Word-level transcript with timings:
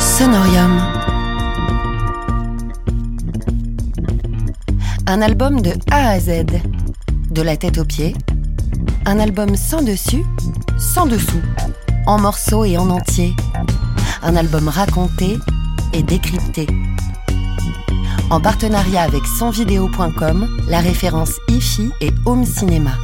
Sonorium. 0.00 0.80
Un 5.06 5.22
album 5.22 5.60
de 5.60 5.74
A 5.92 6.08
à 6.08 6.18
Z, 6.18 6.46
de 7.30 7.42
la 7.42 7.56
tête 7.56 7.78
aux 7.78 7.84
pieds. 7.84 8.16
Un 9.06 9.20
album 9.20 9.54
sans 9.54 9.82
dessus, 9.82 10.24
sans 10.76 11.06
dessous, 11.06 11.42
en 12.06 12.18
morceaux 12.18 12.64
et 12.64 12.76
en 12.76 12.90
entier. 12.90 13.32
Un 14.24 14.34
album 14.34 14.66
raconté 14.66 15.38
et 15.92 16.02
décrypté. 16.02 16.66
En 18.28 18.40
partenariat 18.40 19.02
avec 19.02 19.24
sonvideo.com, 19.38 20.48
la 20.66 20.80
référence 20.80 21.34
IFI 21.48 21.92
et 22.00 22.10
Home 22.26 22.44
Cinéma. 22.44 22.96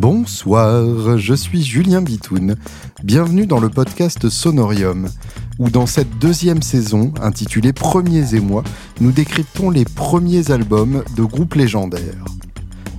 Bonsoir, 0.00 1.18
je 1.18 1.34
suis 1.34 1.62
Julien 1.62 2.00
Bitoun. 2.00 2.56
Bienvenue 3.04 3.46
dans 3.46 3.60
le 3.60 3.68
podcast 3.68 4.30
Sonorium 4.30 5.10
où 5.58 5.68
dans 5.68 5.84
cette 5.84 6.18
deuxième 6.18 6.62
saison, 6.62 7.12
intitulée 7.20 7.74
Premiers 7.74 8.34
et 8.34 8.40
moi, 8.40 8.64
nous 9.02 9.12
décryptons 9.12 9.68
les 9.68 9.84
premiers 9.84 10.52
albums 10.52 11.04
de 11.18 11.22
groupes 11.22 11.52
légendaires. 11.52 12.24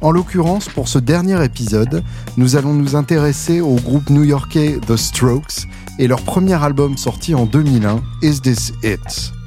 En 0.01 0.11
l'occurrence, 0.11 0.69
pour 0.69 0.87
ce 0.87 0.99
dernier 0.99 1.43
épisode, 1.43 2.03
nous 2.37 2.55
allons 2.55 2.75
nous 2.75 2.95
intéresser 2.95 3.61
au 3.61 3.77
groupe 3.77 4.11
new-yorkais 4.11 4.77
The 4.85 4.95
Strokes 4.95 5.65
et 5.97 6.07
leur 6.07 6.21
premier 6.21 6.63
album 6.63 6.97
sorti 6.97 7.33
en 7.33 7.47
2001, 7.47 7.99
Is 8.21 8.41
This 8.41 8.73
It? 8.83 9.40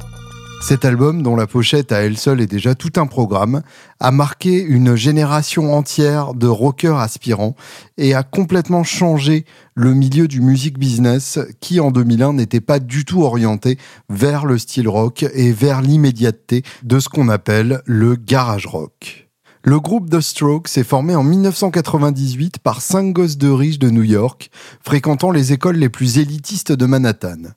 Cet 0.65 0.87
album, 0.87 1.23
dont 1.23 1.37
la 1.37 1.47
pochette 1.47 1.93
à 1.93 1.99
elle 1.99 2.17
seule 2.17 2.41
est 2.41 2.47
déjà 2.47 2.75
tout 2.75 2.93
un 2.97 3.07
programme, 3.07 3.61
a 4.01 4.11
marqué 4.11 4.63
une 4.63 4.97
génération 4.97 5.75
entière 5.75 6.33
de 6.33 6.47
rockers 6.47 6.97
aspirants 6.97 7.55
et 7.99 8.15
a 8.15 8.23
complètement 8.23 8.83
changé 8.83 9.45
le 9.75 9.93
milieu 9.93 10.27
du 10.27 10.41
music 10.41 10.79
business 10.79 11.39
qui 11.61 11.81
en 11.81 11.91
2001 11.91 12.33
n'était 12.33 12.63
pas 12.63 12.79
du 12.79 13.05
tout 13.05 13.25
orienté 13.25 13.77
vers 14.09 14.47
le 14.47 14.57
style 14.57 14.89
rock 14.89 15.27
et 15.35 15.53
vers 15.53 15.83
l'immédiateté 15.83 16.63
de 16.83 16.99
ce 16.99 17.11
qu'on 17.11 17.29
appelle 17.29 17.83
le 17.85 18.17
garage 18.17 18.65
rock. 18.65 19.29
Le 19.65 19.79
groupe 19.81 20.09
The 20.09 20.23
Strokes 20.23 20.79
est 20.79 20.83
formé 20.83 21.15
en 21.15 21.25
1998 21.25 22.61
par 22.61 22.81
cinq 22.81 23.13
gosses 23.13 23.37
de 23.37 23.51
riches 23.51 23.79
de 23.79 23.91
New 23.91 24.03
York, 24.03 24.51
fréquentant 24.83 25.31
les 25.31 25.53
écoles 25.53 25.77
les 25.77 25.91
plus 25.91 26.17
élitistes 26.17 26.73
de 26.73 26.87
Manhattan. 26.87 27.53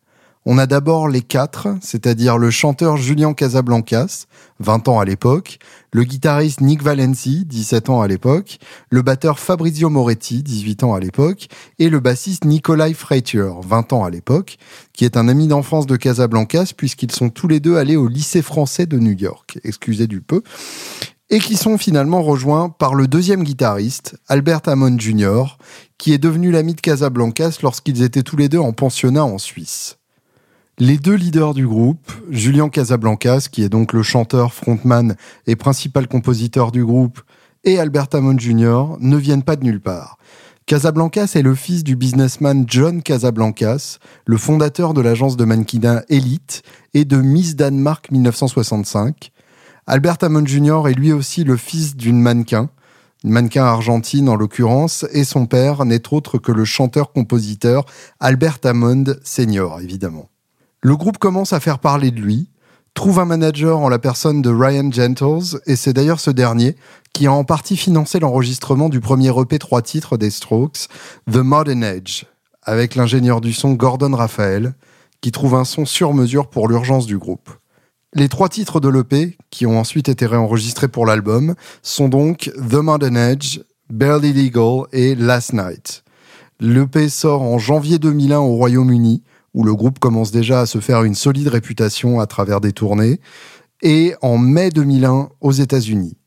On 0.49 0.57
a 0.57 0.65
d'abord 0.65 1.09
les 1.09 1.19
quatre, 1.19 1.67
c'est-à-dire 1.81 2.37
le 2.37 2.49
chanteur 2.51 2.95
Julien 2.95 3.33
Casablancas, 3.33 4.27
20 4.61 4.87
ans 4.87 4.97
à 5.01 5.03
l'époque, 5.03 5.59
le 5.91 6.05
guitariste 6.05 6.61
Nick 6.61 6.81
Valenci, 6.81 7.43
17 7.43 7.89
ans 7.89 7.99
à 7.99 8.07
l'époque, 8.07 8.57
le 8.89 9.01
batteur 9.01 9.39
Fabrizio 9.39 9.89
Moretti, 9.89 10.43
18 10.43 10.85
ans 10.85 10.93
à 10.93 11.01
l'époque, 11.01 11.49
et 11.79 11.89
le 11.89 11.99
bassiste 11.99 12.45
Nikolai 12.45 12.93
Freitier, 12.93 13.49
20 13.61 13.91
ans 13.91 14.05
à 14.05 14.09
l'époque, 14.09 14.57
qui 14.93 15.03
est 15.03 15.17
un 15.17 15.27
ami 15.27 15.47
d'enfance 15.47 15.85
de 15.85 15.97
Casablancas 15.97 16.71
puisqu'ils 16.77 17.11
sont 17.11 17.27
tous 17.29 17.49
les 17.49 17.59
deux 17.59 17.75
allés 17.75 17.97
au 17.97 18.07
lycée 18.07 18.41
français 18.41 18.85
de 18.85 18.99
New 18.99 19.17
York, 19.19 19.59
excusez 19.65 20.07
du 20.07 20.21
peu, 20.21 20.43
et 21.29 21.39
qui 21.39 21.57
sont 21.57 21.77
finalement 21.77 22.23
rejoints 22.23 22.69
par 22.69 22.95
le 22.95 23.09
deuxième 23.09 23.43
guitariste, 23.43 24.15
Albert 24.29 24.61
Hammond 24.67 24.97
Jr., 24.97 25.57
qui 25.97 26.13
est 26.13 26.17
devenu 26.17 26.51
l'ami 26.51 26.73
de 26.73 26.79
Casablancas 26.79 27.57
lorsqu'ils 27.61 28.01
étaient 28.01 28.23
tous 28.23 28.37
les 28.37 28.47
deux 28.47 28.59
en 28.59 28.71
pensionnat 28.71 29.25
en 29.25 29.39
Suisse. 29.39 29.97
Les 30.79 30.99
deux 30.99 31.15
leaders 31.15 31.55
du 31.55 31.65
groupe, 31.65 32.11
Julien 32.29 32.69
Casablancas, 32.69 33.47
qui 33.51 33.63
est 33.63 33.69
donc 33.69 33.93
le 33.93 34.03
chanteur, 34.03 34.53
frontman 34.53 35.15
et 35.47 35.55
principal 35.55 36.07
compositeur 36.07 36.71
du 36.71 36.85
groupe, 36.85 37.19
et 37.63 37.79
Albert 37.79 38.09
Hammond 38.13 38.37
Jr., 38.37 38.95
ne 38.99 39.17
viennent 39.17 39.41
pas 39.41 39.55
de 39.55 39.63
nulle 39.63 39.81
part. 39.81 40.19
Casablancas 40.67 41.31
est 41.33 41.41
le 41.41 41.55
fils 41.55 41.83
du 41.83 41.95
businessman 41.95 42.65
John 42.67 43.01
Casablancas, 43.01 43.97
le 44.27 44.37
fondateur 44.37 44.93
de 44.93 45.01
l'agence 45.01 45.35
de 45.35 45.45
mannequinat 45.45 46.03
Elite 46.09 46.61
et 46.93 47.05
de 47.05 47.17
Miss 47.17 47.55
Danemark 47.55 48.11
1965. 48.11 49.31
Albert 49.87 50.17
Hammond 50.21 50.45
Jr. 50.45 50.81
est 50.89 50.93
lui 50.93 51.11
aussi 51.11 51.43
le 51.43 51.57
fils 51.57 51.95
d'une 51.95 52.21
mannequin, 52.21 52.69
une 53.23 53.31
mannequin 53.31 53.65
argentine 53.65 54.29
en 54.29 54.35
l'occurrence, 54.35 55.07
et 55.11 55.23
son 55.23 55.47
père 55.47 55.85
n'est 55.85 56.13
autre 56.13 56.37
que 56.37 56.51
le 56.51 56.65
chanteur-compositeur 56.65 57.83
Albert 58.19 58.59
Hammond 58.63 59.05
Senior, 59.23 59.81
évidemment. 59.81 60.29
Le 60.81 60.95
groupe 60.95 61.17
commence 61.17 61.53
à 61.53 61.59
faire 61.59 61.79
parler 61.79 62.11
de 62.11 62.21
lui, 62.21 62.49
trouve 62.93 63.19
un 63.19 63.25
manager 63.25 63.79
en 63.79 63.89
la 63.89 63.97
personne 63.97 64.43
de 64.43 64.51
Ryan 64.51 64.91
Gentles, 64.91 65.59
et 65.65 65.75
c'est 65.75 65.93
d'ailleurs 65.93 66.19
ce 66.19 66.29
dernier 66.29 66.75
qui 67.13 67.25
a 67.25 67.33
en 67.33 67.43
partie 67.43 67.77
financé 67.77 68.19
l'enregistrement 68.19 68.87
du 68.89 68.99
premier 68.99 69.29
EP 69.39 69.57
trois 69.57 69.81
titres 69.81 70.17
des 70.17 70.29
Strokes, 70.29 70.87
The 71.31 71.37
Modern 71.37 71.83
Age, 71.83 72.27
avec 72.61 72.93
l'ingénieur 72.93 73.41
du 73.41 73.53
son 73.53 73.73
Gordon 73.73 74.15
Raphael, 74.15 74.75
qui 75.19 75.31
trouve 75.31 75.55
un 75.55 75.65
son 75.65 75.85
sur 75.85 76.13
mesure 76.13 76.47
pour 76.47 76.67
l'urgence 76.67 77.07
du 77.07 77.17
groupe. 77.17 77.49
Les 78.13 78.29
trois 78.29 78.49
titres 78.49 78.79
de 78.79 78.87
l'EP, 78.87 79.35
qui 79.49 79.65
ont 79.65 79.79
ensuite 79.79 80.09
été 80.09 80.27
réenregistrés 80.27 80.87
pour 80.87 81.07
l'album, 81.07 81.55
sont 81.81 82.07
donc 82.07 82.51
The 82.69 82.75
Modern 82.75 83.17
Age, 83.17 83.63
Barely 83.89 84.31
Legal 84.31 84.83
et 84.91 85.15
Last 85.15 85.53
Night. 85.53 86.03
L'EP 86.59 87.09
sort 87.09 87.41
en 87.41 87.57
janvier 87.57 87.97
2001 87.97 88.39
au 88.39 88.55
Royaume-Uni, 88.55 89.23
où 89.53 89.63
le 89.63 89.73
groupe 89.73 89.99
commence 89.99 90.31
déjà 90.31 90.61
à 90.61 90.65
se 90.65 90.79
faire 90.79 91.03
une 91.03 91.15
solide 91.15 91.47
réputation 91.47 92.19
à 92.19 92.27
travers 92.27 92.61
des 92.61 92.73
tournées, 92.73 93.19
et 93.81 94.15
en 94.21 94.37
mai 94.37 94.69
2001 94.69 95.29
aux 95.41 95.51
États-Unis. 95.51 96.17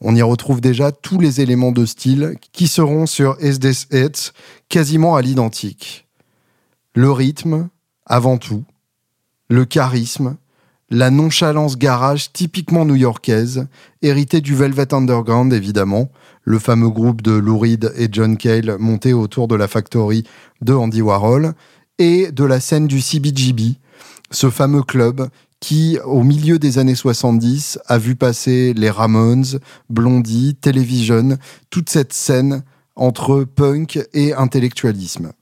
On 0.00 0.14
y 0.14 0.22
retrouve 0.22 0.60
déjà 0.60 0.92
tous 0.92 1.18
les 1.18 1.40
éléments 1.40 1.72
de 1.72 1.84
style 1.84 2.36
qui 2.52 2.68
seront 2.68 3.06
sur 3.06 3.36
Is 3.40 3.58
This 3.58 3.88
It 3.92 4.32
quasiment 4.68 5.16
à 5.16 5.22
l'identique. 5.22 6.06
Le 6.94 7.10
rythme, 7.10 7.68
avant 8.06 8.38
tout, 8.38 8.64
le 9.48 9.64
charisme, 9.64 10.36
la 10.90 11.10
nonchalance 11.10 11.76
garage 11.76 12.32
typiquement 12.32 12.84
new-yorkaise, 12.84 13.66
héritée 14.02 14.40
du 14.40 14.54
Velvet 14.54 14.94
Underground 14.94 15.52
évidemment, 15.52 16.10
le 16.44 16.58
fameux 16.58 16.88
groupe 16.88 17.20
de 17.20 17.32
Lou 17.32 17.58
Reed 17.58 17.92
et 17.96 18.08
John 18.10 18.36
Cale 18.36 18.76
monté 18.78 19.12
autour 19.12 19.48
de 19.48 19.54
la 19.54 19.68
factory 19.68 20.24
de 20.62 20.72
Andy 20.72 21.02
Warhol, 21.02 21.52
et 21.98 22.30
de 22.32 22.44
la 22.44 22.60
scène 22.60 22.86
du 22.86 23.00
CBGB, 23.00 23.76
ce 24.30 24.50
fameux 24.50 24.82
club 24.82 25.28
qui, 25.60 25.98
au 26.04 26.22
milieu 26.22 26.58
des 26.58 26.78
années 26.78 26.94
70, 26.94 27.80
a 27.86 27.98
vu 27.98 28.14
passer 28.14 28.72
les 28.74 28.90
Ramones, 28.90 29.58
Blondie, 29.90 30.54
Television, 30.54 31.36
toute 31.70 31.90
cette 31.90 32.12
scène 32.12 32.62
entre 32.94 33.44
punk 33.44 33.98
et 34.12 34.34
intellectualisme. 34.34 35.32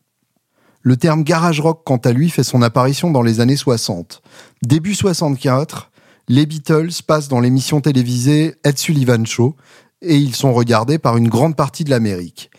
Le 0.82 0.96
terme 0.96 1.24
garage 1.24 1.60
rock, 1.60 1.82
quant 1.84 1.96
à 1.96 2.12
lui, 2.12 2.30
fait 2.30 2.44
son 2.44 2.62
apparition 2.62 3.10
dans 3.10 3.22
les 3.22 3.40
années 3.40 3.56
60. 3.56 4.22
Début 4.62 4.94
64, 4.94 5.90
les 6.28 6.46
Beatles 6.46 7.02
passent 7.06 7.28
dans 7.28 7.40
l'émission 7.40 7.80
télévisée 7.80 8.54
Ed 8.64 8.78
Sullivan 8.78 9.26
Show 9.26 9.56
et 10.00 10.16
ils 10.16 10.34
sont 10.34 10.52
regardés 10.52 10.98
par 10.98 11.16
une 11.16 11.28
grande 11.28 11.56
partie 11.56 11.84
de 11.84 11.90
l'Amérique. 11.90 12.50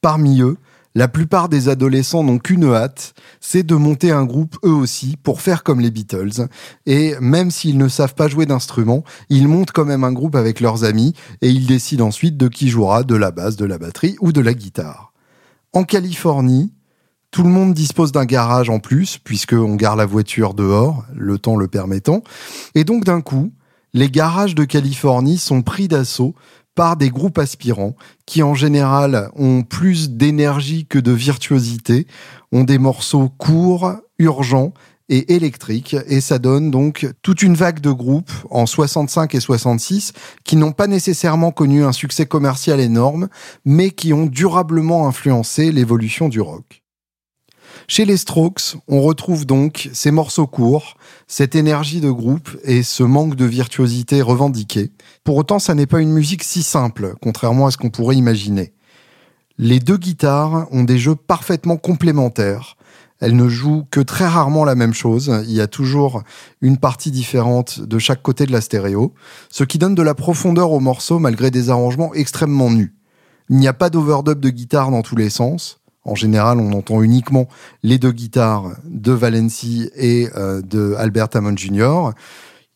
Parmi 0.00 0.40
eux, 0.40 0.56
la 0.96 1.08
plupart 1.08 1.50
des 1.50 1.68
adolescents 1.68 2.24
n'ont 2.24 2.38
qu'une 2.38 2.64
hâte, 2.72 3.12
c'est 3.38 3.62
de 3.62 3.74
monter 3.74 4.12
un 4.12 4.24
groupe 4.24 4.56
eux 4.64 4.72
aussi 4.72 5.18
pour 5.22 5.42
faire 5.42 5.62
comme 5.62 5.78
les 5.78 5.90
Beatles. 5.90 6.48
Et 6.86 7.14
même 7.20 7.50
s'ils 7.50 7.76
ne 7.76 7.86
savent 7.86 8.14
pas 8.14 8.28
jouer 8.28 8.46
d'instrument, 8.46 9.04
ils 9.28 9.46
montent 9.46 9.72
quand 9.72 9.84
même 9.84 10.04
un 10.04 10.12
groupe 10.14 10.34
avec 10.34 10.58
leurs 10.58 10.84
amis 10.84 11.12
et 11.42 11.50
ils 11.50 11.66
décident 11.66 12.06
ensuite 12.06 12.38
de 12.38 12.48
qui 12.48 12.70
jouera 12.70 13.02
de 13.02 13.14
la 13.14 13.30
basse, 13.30 13.56
de 13.56 13.66
la 13.66 13.76
batterie 13.76 14.16
ou 14.22 14.32
de 14.32 14.40
la 14.40 14.54
guitare. 14.54 15.12
En 15.74 15.84
Californie, 15.84 16.72
tout 17.30 17.42
le 17.42 17.50
monde 17.50 17.74
dispose 17.74 18.10
d'un 18.10 18.24
garage 18.24 18.70
en 18.70 18.78
plus, 18.78 19.18
puisqu'on 19.18 19.74
gare 19.74 19.96
la 19.96 20.06
voiture 20.06 20.54
dehors, 20.54 21.04
le 21.14 21.36
temps 21.36 21.56
le 21.56 21.68
permettant. 21.68 22.22
Et 22.74 22.84
donc 22.84 23.04
d'un 23.04 23.20
coup, 23.20 23.52
les 23.92 24.08
garages 24.08 24.54
de 24.54 24.64
Californie 24.64 25.36
sont 25.36 25.60
pris 25.60 25.88
d'assaut 25.88 26.34
par 26.76 26.96
des 26.96 27.10
groupes 27.10 27.38
aspirants 27.38 27.96
qui 28.26 28.44
en 28.44 28.54
général 28.54 29.30
ont 29.34 29.62
plus 29.62 30.10
d'énergie 30.10 30.86
que 30.86 31.00
de 31.00 31.10
virtuosité, 31.10 32.06
ont 32.52 32.62
des 32.62 32.78
morceaux 32.78 33.28
courts, 33.28 33.94
urgents 34.20 34.72
et 35.08 35.34
électriques, 35.34 35.96
et 36.06 36.20
ça 36.20 36.38
donne 36.38 36.70
donc 36.70 37.08
toute 37.22 37.42
une 37.42 37.54
vague 37.54 37.80
de 37.80 37.90
groupes 37.90 38.32
en 38.50 38.66
65 38.66 39.34
et 39.34 39.40
66 39.40 40.12
qui 40.44 40.56
n'ont 40.56 40.72
pas 40.72 40.86
nécessairement 40.86 41.50
connu 41.50 41.84
un 41.84 41.92
succès 41.92 42.26
commercial 42.26 42.78
énorme, 42.78 43.28
mais 43.64 43.90
qui 43.90 44.12
ont 44.12 44.26
durablement 44.26 45.08
influencé 45.08 45.72
l'évolution 45.72 46.28
du 46.28 46.40
rock. 46.40 46.85
Chez 47.88 48.04
les 48.04 48.16
Strokes, 48.16 48.76
on 48.88 49.00
retrouve 49.00 49.46
donc 49.46 49.90
ces 49.92 50.10
morceaux 50.10 50.48
courts, 50.48 50.96
cette 51.28 51.54
énergie 51.54 52.00
de 52.00 52.10
groupe 52.10 52.50
et 52.64 52.82
ce 52.82 53.04
manque 53.04 53.36
de 53.36 53.44
virtuosité 53.44 54.22
revendiqué. 54.22 54.90
Pour 55.22 55.36
autant, 55.36 55.60
ça 55.60 55.74
n'est 55.74 55.86
pas 55.86 56.00
une 56.00 56.10
musique 56.10 56.42
si 56.42 56.64
simple, 56.64 57.14
contrairement 57.22 57.68
à 57.68 57.70
ce 57.70 57.76
qu'on 57.76 57.90
pourrait 57.90 58.16
imaginer. 58.16 58.72
Les 59.56 59.78
deux 59.78 59.98
guitares 59.98 60.66
ont 60.72 60.82
des 60.82 60.98
jeux 60.98 61.14
parfaitement 61.14 61.76
complémentaires. 61.76 62.76
Elles 63.20 63.36
ne 63.36 63.48
jouent 63.48 63.86
que 63.88 64.00
très 64.00 64.26
rarement 64.26 64.64
la 64.64 64.74
même 64.74 64.92
chose. 64.92 65.32
Il 65.44 65.52
y 65.52 65.60
a 65.60 65.68
toujours 65.68 66.24
une 66.60 66.78
partie 66.78 67.12
différente 67.12 67.80
de 67.80 68.00
chaque 68.00 68.20
côté 68.20 68.46
de 68.46 68.52
la 68.52 68.60
stéréo, 68.60 69.14
ce 69.48 69.62
qui 69.62 69.78
donne 69.78 69.94
de 69.94 70.02
la 70.02 70.14
profondeur 70.14 70.72
au 70.72 70.80
morceau 70.80 71.20
malgré 71.20 71.52
des 71.52 71.70
arrangements 71.70 72.12
extrêmement 72.14 72.70
nus. 72.70 72.96
Il 73.48 73.58
n'y 73.58 73.68
a 73.68 73.72
pas 73.72 73.90
d'overdub 73.90 74.40
de 74.40 74.50
guitare 74.50 74.90
dans 74.90 75.02
tous 75.02 75.16
les 75.16 75.30
sens. 75.30 75.80
En 76.06 76.14
général, 76.14 76.60
on 76.60 76.72
entend 76.72 77.02
uniquement 77.02 77.48
les 77.82 77.98
deux 77.98 78.12
guitares 78.12 78.70
de 78.84 79.10
Valenci 79.10 79.90
et 79.96 80.28
euh, 80.36 80.62
de 80.62 80.94
Albert 80.96 81.28
Hammond 81.34 81.56
Jr. 81.56 82.10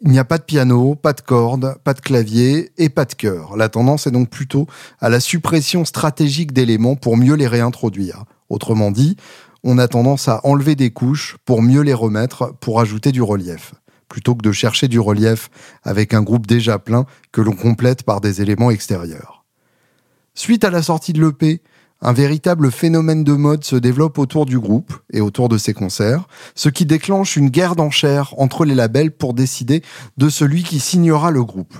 Il 0.00 0.10
n'y 0.10 0.18
a 0.18 0.24
pas 0.24 0.38
de 0.38 0.42
piano, 0.42 0.96
pas 0.96 1.12
de 1.12 1.20
cordes, 1.20 1.76
pas 1.84 1.94
de 1.94 2.00
clavier 2.00 2.72
et 2.76 2.88
pas 2.88 3.04
de 3.04 3.14
chœur. 3.14 3.56
La 3.56 3.68
tendance 3.68 4.08
est 4.08 4.10
donc 4.10 4.30
plutôt 4.30 4.66
à 4.98 5.08
la 5.08 5.20
suppression 5.20 5.84
stratégique 5.84 6.52
d'éléments 6.52 6.96
pour 6.96 7.16
mieux 7.16 7.34
les 7.34 7.46
réintroduire. 7.46 8.24
Autrement 8.48 8.90
dit, 8.90 9.16
on 9.62 9.78
a 9.78 9.86
tendance 9.86 10.26
à 10.26 10.40
enlever 10.44 10.74
des 10.74 10.90
couches 10.90 11.36
pour 11.44 11.62
mieux 11.62 11.82
les 11.82 11.94
remettre, 11.94 12.54
pour 12.60 12.80
ajouter 12.80 13.12
du 13.12 13.22
relief, 13.22 13.74
plutôt 14.08 14.34
que 14.34 14.42
de 14.42 14.52
chercher 14.52 14.88
du 14.88 14.98
relief 14.98 15.50
avec 15.84 16.14
un 16.14 16.22
groupe 16.22 16.48
déjà 16.48 16.80
plein 16.80 17.04
que 17.30 17.42
l'on 17.42 17.54
complète 17.54 18.02
par 18.02 18.20
des 18.20 18.42
éléments 18.42 18.72
extérieurs. 18.72 19.44
Suite 20.34 20.64
à 20.64 20.70
la 20.70 20.82
sortie 20.82 21.12
de 21.12 21.20
l'EP, 21.24 21.60
un 22.02 22.12
véritable 22.12 22.70
phénomène 22.70 23.24
de 23.24 23.32
mode 23.32 23.64
se 23.64 23.76
développe 23.76 24.18
autour 24.18 24.46
du 24.46 24.58
groupe 24.58 24.94
et 25.12 25.20
autour 25.20 25.48
de 25.48 25.58
ses 25.58 25.74
concerts, 25.74 26.26
ce 26.54 26.68
qui 26.68 26.86
déclenche 26.86 27.36
une 27.36 27.50
guerre 27.50 27.76
d'enchères 27.76 28.34
entre 28.38 28.64
les 28.64 28.74
labels 28.74 29.12
pour 29.12 29.34
décider 29.34 29.82
de 30.16 30.28
celui 30.28 30.62
qui 30.62 30.80
signera 30.80 31.30
le 31.30 31.44
groupe. 31.44 31.74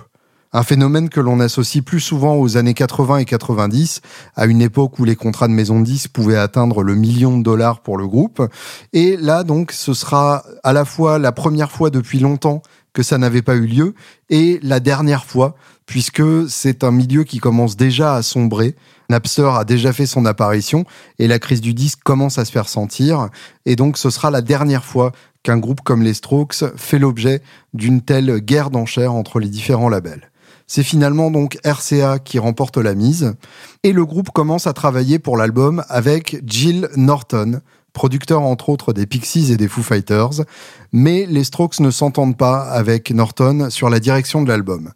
Un 0.53 0.65
phénomène 0.65 1.11
que 1.11 1.21
l'on 1.21 1.39
associe 1.39 1.85
plus 1.85 2.01
souvent 2.01 2.37
aux 2.37 2.57
années 2.57 2.75
80 2.75 3.19
et 3.19 3.25
90, 3.25 4.01
à 4.35 4.47
une 4.47 4.61
époque 4.61 4.99
où 4.99 5.05
les 5.05 5.15
contrats 5.15 5.47
de 5.47 5.53
maison 5.53 5.79
de 5.79 5.85
disques 5.85 6.11
pouvaient 6.11 6.37
atteindre 6.37 6.83
le 6.83 6.97
million 6.97 7.39
de 7.39 7.45
dollars 7.45 7.83
pour 7.83 7.97
le 7.97 8.09
groupe. 8.09 8.43
Et 8.93 9.17
là, 9.17 9.45
donc, 9.45 9.71
ce 9.71 9.95
sera 9.95 10.43
à 10.65 10.73
la 10.73 10.85
fois 10.85 11.21
la 11.21 11.31
première 11.31 11.71
fois 11.71 11.91
depuis 11.91 12.19
longtemps 12.19 12.63
que 12.93 13.03
ça 13.03 13.19
n'avait 13.19 13.43
pas 13.43 13.57
eu 13.57 13.67
lieu 13.67 13.95
et 14.29 14.59
la 14.63 14.81
dernière 14.81 15.25
fois, 15.25 15.55
puisque 15.87 16.23
c'est 16.49 16.85
un 16.85 16.91
milieu 16.91 17.25
qui 17.25 17.39
commence 17.39 17.77
déjà 17.77 18.15
à 18.15 18.23
sombrer. 18.23 18.77
Napster 19.09 19.51
a 19.55 19.65
déjà 19.65 19.93
fait 19.93 20.07
son 20.07 20.25
apparition 20.25 20.85
et 21.19 21.27
la 21.27 21.39
crise 21.39 21.61
du 21.61 21.75
disque 21.75 22.01
commence 22.05 22.39
à 22.39 22.45
se 22.45 22.53
faire 22.53 22.69
sentir. 22.69 23.29
Et 23.67 23.77
donc, 23.77 23.99
ce 23.99 24.11
sera 24.11 24.31
la 24.31 24.41
dernière 24.41 24.85
fois 24.85 25.13
qu'un 25.43 25.59
groupe 25.59 25.81
comme 25.81 26.03
les 26.03 26.15
Strokes 26.15 26.65
fait 26.77 26.99
l'objet 26.99 27.43
d'une 27.75 28.03
telle 28.03 28.39
guerre 28.39 28.71
d'enchères 28.71 29.15
entre 29.15 29.41
les 29.41 29.49
différents 29.49 29.89
labels. 29.89 30.31
C'est 30.67 30.85
finalement 30.85 31.33
donc 31.33 31.59
RCA 31.65 32.21
qui 32.21 32.39
remporte 32.39 32.77
la 32.77 32.95
mise 32.95 33.35
et 33.83 33.93
le 33.93 34.05
groupe 34.05 34.31
commence 34.31 34.69
à 34.69 34.73
travailler 34.73 35.19
pour 35.19 35.37
l'album 35.37 35.83
avec 35.89 36.41
Jill 36.47 36.89
Norton, 36.95 37.61
producteur 37.93 38.43
entre 38.43 38.69
autres 38.69 38.93
des 38.93 39.07
Pixies 39.07 39.53
et 39.53 39.57
des 39.57 39.69
Foo 39.69 39.83
Fighters, 39.83 40.45
mais 40.93 41.27
les 41.27 41.45
Strokes 41.45 41.81
ne 41.81 41.91
s'entendent 41.91 42.37
pas 42.37 42.63
avec 42.63 43.11
Norton 43.11 43.69
sur 43.71 43.91
la 43.91 44.01
direction 44.01 44.43
de 44.43 44.49
l'album. 44.49 44.93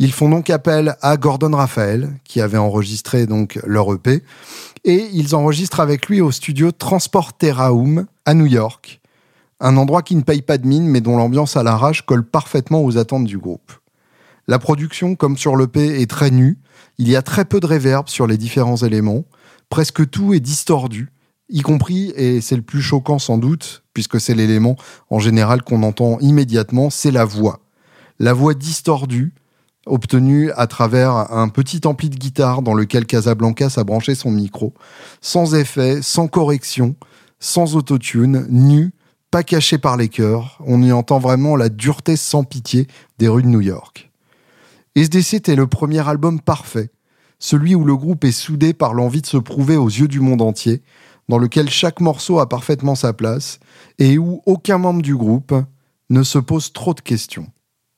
Ils 0.00 0.12
font 0.12 0.28
donc 0.28 0.48
appel 0.48 0.96
à 1.02 1.16
Gordon 1.16 1.56
Raphael, 1.56 2.14
qui 2.22 2.40
avait 2.40 2.58
enregistré 2.58 3.26
donc 3.26 3.58
leur 3.66 3.92
EP, 3.92 4.22
et 4.84 5.08
ils 5.12 5.34
enregistrent 5.34 5.80
avec 5.80 6.06
lui 6.06 6.20
au 6.20 6.30
studio 6.30 6.70
Transporteraum 6.70 8.06
à 8.24 8.34
New 8.34 8.46
York, 8.46 9.00
un 9.60 9.76
endroit 9.76 10.02
qui 10.02 10.14
ne 10.14 10.22
paye 10.22 10.42
pas 10.42 10.58
de 10.58 10.66
mine 10.66 10.86
mais 10.86 11.00
dont 11.00 11.16
l'ambiance 11.16 11.56
à 11.56 11.64
l'arrache 11.64 12.02
colle 12.02 12.24
parfaitement 12.24 12.84
aux 12.84 12.96
attentes 12.96 13.24
du 13.24 13.38
groupe. 13.38 13.72
La 14.46 14.58
production, 14.58 15.16
comme 15.16 15.36
sur 15.36 15.56
l'EP, 15.56 16.00
est 16.00 16.08
très 16.08 16.30
nue. 16.30 16.58
Il 16.98 17.08
y 17.08 17.16
a 17.16 17.22
très 17.22 17.44
peu 17.44 17.60
de 17.60 17.66
réverb 17.66 18.08
sur 18.08 18.26
les 18.26 18.38
différents 18.38 18.76
éléments. 18.76 19.24
Presque 19.68 20.08
tout 20.08 20.32
est 20.32 20.40
distordu, 20.40 21.10
y 21.48 21.60
compris, 21.60 22.12
et 22.16 22.40
c'est 22.40 22.56
le 22.56 22.62
plus 22.62 22.82
choquant 22.82 23.18
sans 23.18 23.38
doute, 23.38 23.82
puisque 23.94 24.20
c'est 24.20 24.34
l'élément 24.34 24.76
en 25.10 25.18
général 25.18 25.62
qu'on 25.62 25.82
entend 25.82 26.18
immédiatement, 26.20 26.90
c'est 26.90 27.10
la 27.10 27.24
voix. 27.24 27.60
La 28.18 28.32
voix 28.32 28.54
distordue, 28.54 29.32
obtenue 29.86 30.50
à 30.52 30.66
travers 30.66 31.32
un 31.32 31.48
petit 31.48 31.80
ampli 31.86 32.10
de 32.10 32.16
guitare 32.16 32.62
dans 32.62 32.74
lequel 32.74 33.06
Casablanca 33.06 33.68
a 33.74 33.84
branché 33.84 34.14
son 34.14 34.30
micro, 34.30 34.74
sans 35.20 35.54
effet, 35.54 36.00
sans 36.02 36.28
correction, 36.28 36.96
sans 37.40 37.76
autotune, 37.76 38.46
nu, 38.50 38.92
pas 39.30 39.42
caché 39.42 39.78
par 39.78 39.96
les 39.96 40.08
chœurs, 40.08 40.58
on 40.66 40.82
y 40.82 40.92
entend 40.92 41.18
vraiment 41.18 41.56
la 41.56 41.68
dureté 41.68 42.16
sans 42.16 42.44
pitié 42.44 42.86
des 43.18 43.28
rues 43.28 43.42
de 43.42 43.48
New 43.48 43.60
York. 43.60 44.10
SDC 44.96 45.34
était 45.34 45.54
le 45.54 45.66
premier 45.66 46.06
album 46.06 46.40
parfait, 46.40 46.90
celui 47.38 47.74
où 47.74 47.84
le 47.84 47.96
groupe 47.96 48.24
est 48.24 48.32
soudé 48.32 48.72
par 48.72 48.94
l'envie 48.94 49.22
de 49.22 49.26
se 49.26 49.36
prouver 49.36 49.76
aux 49.76 49.88
yeux 49.88 50.08
du 50.08 50.20
monde 50.20 50.42
entier, 50.42 50.82
dans 51.28 51.38
lequel 51.38 51.68
chaque 51.68 52.00
morceau 52.00 52.38
a 52.40 52.48
parfaitement 52.48 52.94
sa 52.94 53.12
place, 53.12 53.60
et 53.98 54.18
où 54.18 54.42
aucun 54.46 54.78
membre 54.78 55.02
du 55.02 55.16
groupe 55.16 55.54
ne 56.10 56.22
se 56.22 56.38
pose 56.38 56.72
trop 56.72 56.94
de 56.94 57.00
questions. 57.00 57.46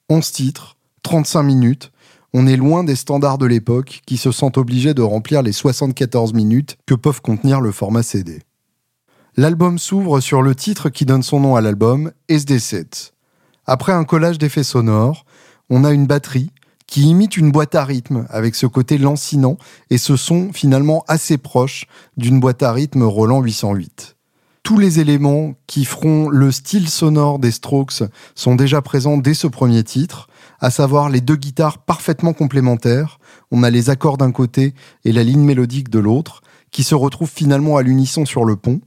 11 0.08 0.32
titres, 0.32 0.76
35 1.02 1.42
minutes, 1.42 1.92
on 2.32 2.46
est 2.46 2.56
loin 2.56 2.84
des 2.84 2.96
standards 2.96 3.38
de 3.38 3.46
l'époque 3.46 4.02
qui 4.06 4.16
se 4.16 4.30
sentent 4.30 4.58
obligés 4.58 4.94
de 4.94 5.02
remplir 5.02 5.42
les 5.42 5.52
74 5.52 6.32
minutes 6.32 6.76
que 6.86 6.94
peuvent 6.94 7.20
contenir 7.20 7.60
le 7.60 7.72
format 7.72 8.02
CD. 8.02 8.42
L'album 9.36 9.78
s'ouvre 9.78 10.20
sur 10.20 10.42
le 10.42 10.54
titre 10.54 10.90
qui 10.90 11.06
donne 11.06 11.22
son 11.22 11.40
nom 11.40 11.56
à 11.56 11.60
l'album, 11.60 12.12
SD7. 12.28 13.12
Après 13.66 13.92
un 13.92 14.04
collage 14.04 14.38
d'effets 14.38 14.64
sonores, 14.64 15.24
on 15.70 15.84
a 15.84 15.92
une 15.92 16.06
batterie, 16.06 16.50
qui 16.90 17.02
imite 17.02 17.37
une 17.37 17.52
boîte 17.52 17.76
à 17.76 17.84
rythme 17.84 18.26
avec 18.31 18.56
ce 18.56 18.66
côté 18.66 18.98
lancinant 18.98 19.56
et 19.90 19.96
ce 19.96 20.16
son 20.16 20.52
finalement 20.52 21.04
assez 21.06 21.38
proche 21.38 21.87
d'une 22.16 22.40
boîte 22.40 22.64
à 22.64 22.72
rythme 22.72 23.04
Roland 23.04 23.40
808. 23.40 24.16
Tous 24.64 24.76
les 24.76 24.98
éléments 24.98 25.54
qui 25.69 25.84
feront 25.84 26.28
le 26.28 26.50
style 26.50 26.90
sonore 26.90 27.38
des 27.38 27.52
Strokes 27.52 28.02
sont 28.34 28.56
déjà 28.56 28.82
présents 28.82 29.19
dès 29.19 29.34
ce 29.34 29.46
premier 29.46 29.84
titre, 29.84 30.26
à 30.58 30.70
savoir 30.70 31.08
les 31.08 31.20
deux 31.20 31.37
guitares 31.37 31.78
parfaitement 31.78 32.32
complémentaires, 32.32 33.20
on 33.52 33.62
a 33.62 33.70
les 33.70 33.88
accords 33.88 34.19
d'un 34.19 34.32
côté 34.32 34.75
et 35.04 35.12
la 35.12 35.22
ligne 35.22 35.44
mélodique 35.44 35.90
de 35.90 36.00
l'autre, 36.00 36.42
qui 36.72 36.82
se 36.82 36.96
retrouvent 36.96 37.31
finalement 37.32 37.76
à 37.76 37.82
l'unisson 37.82 38.26
sur 38.26 38.44
le 38.44 38.56
pont, 38.56 38.81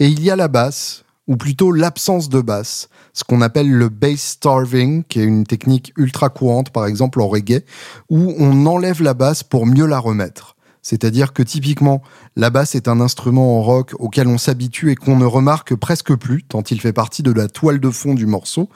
et 0.00 0.08
il 0.08 0.22
y 0.22 0.30
a 0.30 0.36
la 0.36 0.48
basse, 0.48 1.04
ou 1.28 1.36
plutôt 1.36 1.70
l'absence 1.70 2.28
de 2.28 2.40
basse, 2.40 2.88
ce 3.12 3.22
qu'on 3.22 3.42
appelle 3.42 3.70
le 3.70 3.88
bass 3.90 4.20
starving, 4.20 5.04
qui 5.04 5.20
est 5.20 5.24
une 5.24 5.44
technique 5.44 5.92
ultra 5.96 6.30
courante, 6.30 6.70
par 6.70 6.86
exemple 6.86 7.20
en 7.20 7.28
reggae, 7.28 7.64
où 8.08 8.34
on 8.38 8.66
enlève 8.66 9.02
la 9.02 9.14
basse 9.14 9.42
pour 9.42 9.66
mieux 9.66 9.86
la 9.86 9.98
remettre. 9.98 10.56
C'est-à-dire 10.80 11.34
que 11.34 11.42
typiquement, 11.42 12.02
la 12.34 12.48
basse 12.48 12.74
est 12.74 12.88
un 12.88 13.00
instrument 13.00 13.58
en 13.58 13.62
rock 13.62 13.92
auquel 13.98 14.26
on 14.26 14.38
s'habitue 14.38 14.90
et 14.90 14.94
qu'on 14.94 15.18
ne 15.18 15.26
remarque 15.26 15.74
presque 15.74 16.14
plus, 16.14 16.44
tant 16.44 16.62
il 16.62 16.80
fait 16.80 16.94
partie 16.94 17.22
de 17.22 17.32
la 17.32 17.48
toile 17.48 17.78
de 17.78 17.90
fond 17.90 18.14
du 18.14 18.24
morceau. 18.24 18.70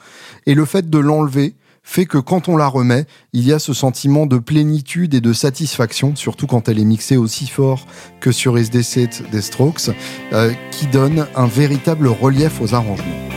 Et 0.45 0.53
le 0.53 0.65
fait 0.65 0.89
de 0.91 0.99
l'enlever 0.99 1.55
fait 1.83 2.05
que 2.05 2.17
quand 2.17 2.47
on 2.49 2.57
la 2.57 2.67
remet, 2.67 3.05
il 3.33 3.45
y 3.45 3.53
a 3.53 3.59
ce 3.59 3.73
sentiment 3.73 4.25
de 4.25 4.37
plénitude 4.37 5.13
et 5.13 5.21
de 5.21 5.33
satisfaction, 5.33 6.15
surtout 6.15 6.47
quand 6.47 6.69
elle 6.69 6.79
est 6.79 6.85
mixée 6.85 7.17
aussi 7.17 7.47
fort 7.47 7.85
que 8.19 8.31
sur 8.31 8.55
SD7 8.55 9.29
des 9.29 9.41
Strokes, 9.41 9.89
euh, 10.31 10.51
qui 10.71 10.87
donne 10.87 11.27
un 11.35 11.47
véritable 11.47 12.07
relief 12.07 12.61
aux 12.61 12.73
arrangements. 12.73 13.33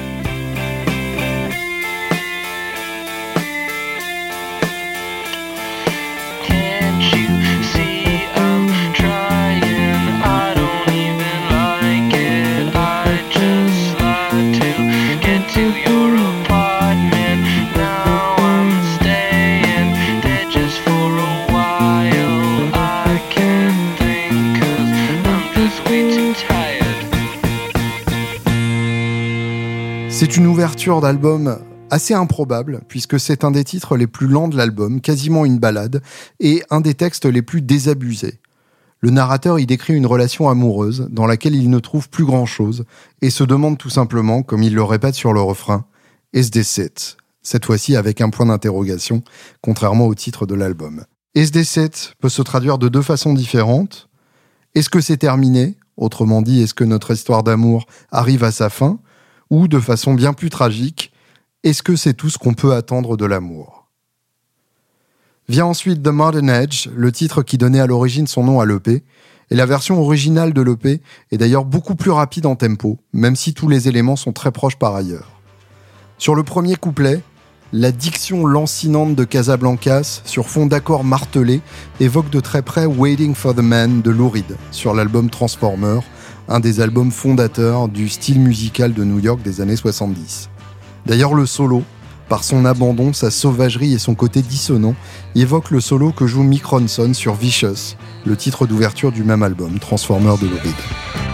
Ouverture 30.56 31.02
d'album 31.02 31.58
assez 31.90 32.14
improbable, 32.14 32.80
puisque 32.88 33.20
c'est 33.20 33.44
un 33.44 33.50
des 33.50 33.62
titres 33.62 33.94
les 33.94 34.06
plus 34.06 34.26
lents 34.26 34.48
de 34.48 34.56
l'album, 34.56 35.02
quasiment 35.02 35.44
une 35.44 35.58
balade, 35.58 36.00
et 36.40 36.62
un 36.70 36.80
des 36.80 36.94
textes 36.94 37.26
les 37.26 37.42
plus 37.42 37.60
désabusés. 37.60 38.40
Le 39.00 39.10
narrateur 39.10 39.58
y 39.58 39.66
décrit 39.66 39.92
une 39.92 40.06
relation 40.06 40.48
amoureuse 40.48 41.08
dans 41.10 41.26
laquelle 41.26 41.54
il 41.54 41.68
ne 41.68 41.78
trouve 41.78 42.08
plus 42.08 42.25
grand-chose, 42.25 42.86
et 43.20 43.28
se 43.28 43.44
demande 43.44 43.76
tout 43.76 43.90
simplement, 43.90 44.42
comme 44.42 44.62
il 44.62 44.75
le 44.75 44.82
répète 44.82 45.14
sur 45.14 45.34
le 45.34 45.42
refrain, 45.42 45.84
SD7, 46.34 47.16
cette 47.42 47.66
fois-ci 47.66 47.94
avec 47.94 48.22
un 48.22 48.30
point 48.30 48.46
d'interrogation, 48.46 49.22
contrairement 49.60 50.06
au 50.06 50.14
titre 50.14 50.46
de 50.46 50.54
l'album. 50.54 51.04
SD7 51.36 52.14
peut 52.18 52.30
se 52.30 52.40
traduire 52.40 52.78
de 52.78 52.88
deux 52.88 53.02
façons 53.02 53.34
différentes. 53.34 54.08
Est-ce 54.75 54.88
que 54.88 55.02
c'est 55.02 55.18
terminé? 55.18 55.76
Autrement 55.98 56.40
dit, 56.40 56.62
est-ce 56.62 56.72
que 56.72 56.84
notre 56.84 57.12
histoire 57.12 57.42
d'amour 57.42 57.84
arrive 58.10 58.42
à 58.42 58.52
sa 58.52 58.70
fin? 58.70 58.98
Ou 59.50 59.69
de 59.69 59.81
façon 59.81 60.15
bien 60.15 60.33
plus 60.33 60.50
tragique, 60.50 61.12
est-ce 61.62 61.83
que 61.83 61.97
c'est 61.97 62.15
tout 62.15 62.31
ce 62.31 62.38
qu'on 62.38 62.55
peut 62.55 62.75
attendre 62.75 63.17
de 63.17 63.25
l'amour? 63.25 63.87
Vient 65.49 65.67
ensuite 65.67 66.03
The 66.03 66.09
Modern 66.09 66.50
Edge, 66.50 66.88
le 66.95 67.12
titre 67.12 67.43
qui 67.43 67.57
donnait 67.59 67.81
à 67.81 67.87
l'origine 67.87 68.26
son 68.26 68.45
nom 68.45 68.61
à 68.61 68.67
l'EP, 68.67 69.05
et 69.50 69.55
la 69.55 69.67
version 69.67 70.00
originale 70.00 70.53
de 70.53 70.61
l'EP 70.61 71.00
est 71.31 71.38
d'ailleurs 71.38 71.65
beaucoup 71.65 71.95
plus 71.95 72.11
rapide 72.11 72.47
en 72.47 72.57
tempo, 72.57 72.99
même 73.12 73.37
si 73.37 73.55
tous 73.55 73.69
les 73.69 73.87
éléments 73.88 74.17
sont 74.17 74.33
très 74.33 74.50
proches 74.50 74.76
par 74.76 74.97
ailleurs. 74.97 75.41
Sur 76.19 76.35
le 76.35 76.43
premier 76.43 76.75
couplet, 76.76 77.23
La 77.73 77.91
diction 77.91 78.47
lancinante 78.47 79.17
de 79.17 79.25
Casablancas, 79.25 80.23
sur 80.25 80.49
fond 80.49 80.67
d'accords 80.67 81.03
martelés, 81.03 81.61
évoque 81.99 82.31
de 82.31 82.38
très 82.38 82.62
près 82.62 82.87
Waiting 82.87 83.35
for 83.35 83.55
the 83.55 83.61
Man 83.61 84.03
de 84.03 84.11
Lou 84.11 84.29
Reed, 84.29 84.57
sur 84.71 84.95
l'album 84.95 85.29
Transformer, 85.31 85.99
un 86.49 86.61
des 86.61 86.81
albums 86.81 87.11
fondateurs 87.11 87.88
du 87.88 88.09
style 88.09 88.41
musical 88.41 88.93
de 88.93 89.05
New 89.05 89.19
York 89.19 89.41
des 89.43 89.61
années 89.61 89.76
70. 89.76 90.49
D'ailleurs, 91.07 91.35
le 91.35 91.47
solo, 91.47 91.83
par 92.29 92.45
son 92.45 92.65
abandon, 92.65 93.12
sa 93.12 93.31
sauvagerie 93.31 93.95
et 93.95 93.99
son 93.99 94.15
côté 94.15 94.43
dissonant, 94.43 94.95
évoque 95.35 95.71
le 95.71 95.81
solo 95.81 96.12
que 96.12 96.26
joue 96.26 96.43
Mick 96.43 96.65
Ronson 96.65 97.15
sur 97.15 97.35
Vicious, 97.35 97.97
le 98.25 98.37
titre 98.37 98.67
d'ouverture 98.67 99.12
du 99.12 99.25
même 99.25 99.43
album, 99.43 99.79
Transformer 99.79 100.35
de 100.41 100.47
Lou 100.47 101.25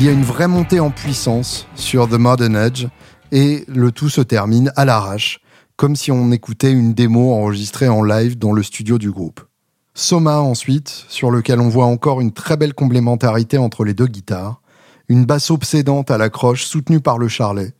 Il 0.00 0.06
y 0.06 0.08
a 0.08 0.12
une 0.12 0.24
vraie 0.24 0.48
montée 0.48 0.80
en 0.80 0.90
puissance 0.90 1.66
sur 1.74 2.08
The 2.08 2.14
Modern 2.14 2.56
Edge 2.56 2.86
et 3.32 3.66
le 3.68 3.92
tout 3.92 4.08
se 4.08 4.22
termine 4.22 4.72
à 4.74 4.86
l'arrache, 4.86 5.40
comme 5.76 5.94
si 5.94 6.10
on 6.10 6.32
écoutait 6.32 6.72
une 6.72 6.94
démo 6.94 7.34
enregistrée 7.34 7.90
en 7.90 8.02
live 8.02 8.38
dans 8.38 8.52
le 8.52 8.62
studio 8.62 8.96
du 8.96 9.10
groupe. 9.10 9.42
Soma 9.92 10.38
ensuite, 10.40 11.04
sur 11.10 11.30
lequel 11.30 11.60
on 11.60 11.68
voit 11.68 11.84
encore 11.84 12.22
une 12.22 12.32
très 12.32 12.56
belle 12.56 12.72
complémentarité 12.72 13.58
entre 13.58 13.84
les 13.84 13.92
deux 13.92 14.06
guitares, 14.06 14.62
une 15.10 15.26
basse 15.26 15.50
obsédante 15.50 16.10
à 16.10 16.16
la 16.16 16.30
croche 16.30 16.64
soutenue 16.64 17.00
par 17.00 17.18
le 17.18 17.28
charlet, 17.28 17.74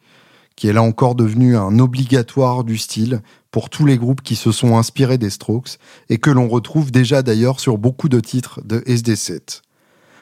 qui 0.56 0.68
est 0.68 0.74
là 0.74 0.82
encore 0.82 1.14
devenu 1.14 1.56
un 1.56 1.78
obligatoire 1.78 2.64
du 2.64 2.76
style 2.76 3.22
pour 3.50 3.70
tous 3.70 3.86
les 3.86 3.96
groupes 3.96 4.20
qui 4.20 4.36
se 4.36 4.52
sont 4.52 4.76
inspirés 4.76 5.16
des 5.16 5.30
Strokes 5.30 5.78
et 6.10 6.18
que 6.18 6.28
l'on 6.28 6.48
retrouve 6.48 6.90
déjà 6.90 7.22
d'ailleurs 7.22 7.60
sur 7.60 7.78
beaucoup 7.78 8.10
de 8.10 8.20
titres 8.20 8.60
de 8.62 8.80
SD7. 8.80 9.62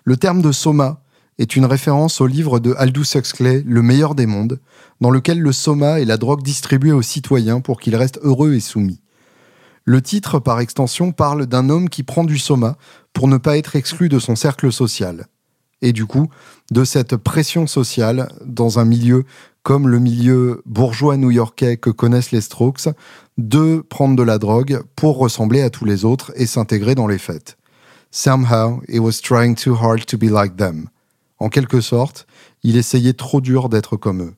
Le 0.04 0.16
terme 0.16 0.42
de 0.42 0.52
Soma 0.52 1.02
est 1.38 1.56
une 1.56 1.64
référence 1.64 2.20
au 2.20 2.26
livre 2.26 2.58
de 2.58 2.74
Aldous 2.76 3.16
Huxley, 3.16 3.62
Le 3.66 3.82
meilleur 3.82 4.14
des 4.14 4.26
mondes, 4.26 4.60
dans 5.00 5.10
lequel 5.10 5.40
le 5.40 5.52
soma 5.52 6.00
est 6.00 6.04
la 6.04 6.16
drogue 6.16 6.42
distribuée 6.42 6.92
aux 6.92 7.02
citoyens 7.02 7.60
pour 7.60 7.80
qu'ils 7.80 7.96
restent 7.96 8.20
heureux 8.22 8.54
et 8.54 8.60
soumis. 8.60 9.00
Le 9.84 10.02
titre, 10.02 10.38
par 10.38 10.60
extension, 10.60 11.12
parle 11.12 11.46
d'un 11.46 11.70
homme 11.70 11.88
qui 11.88 12.02
prend 12.02 12.24
du 12.24 12.38
soma 12.38 12.76
pour 13.12 13.28
ne 13.28 13.38
pas 13.38 13.56
être 13.56 13.76
exclu 13.76 14.08
de 14.08 14.18
son 14.18 14.36
cercle 14.36 14.70
social. 14.70 15.26
Et 15.80 15.92
du 15.92 16.06
coup, 16.06 16.28
de 16.72 16.84
cette 16.84 17.16
pression 17.16 17.66
sociale 17.66 18.28
dans 18.44 18.78
un 18.78 18.84
milieu 18.84 19.24
comme 19.62 19.88
le 19.88 19.98
milieu 19.98 20.62
bourgeois 20.66 21.16
new-yorkais 21.16 21.76
que 21.76 21.90
connaissent 21.90 22.32
les 22.32 22.40
Strokes, 22.40 22.88
de 23.36 23.84
prendre 23.88 24.16
de 24.16 24.22
la 24.22 24.38
drogue 24.38 24.82
pour 24.96 25.18
ressembler 25.18 25.60
à 25.60 25.70
tous 25.70 25.84
les 25.84 26.04
autres 26.04 26.32
et 26.36 26.46
s'intégrer 26.46 26.94
dans 26.94 27.06
les 27.06 27.18
fêtes. 27.18 27.58
Somehow, 28.10 28.80
he 28.88 28.98
was 28.98 29.20
trying 29.22 29.54
too 29.54 29.74
hard 29.74 30.06
to 30.06 30.16
be 30.16 30.30
like 30.30 30.56
them. 30.56 30.88
En 31.38 31.48
quelque 31.48 31.80
sorte, 31.80 32.26
il 32.62 32.76
essayait 32.76 33.12
trop 33.12 33.40
dur 33.40 33.68
d'être 33.68 33.96
comme 33.96 34.22
eux. 34.22 34.34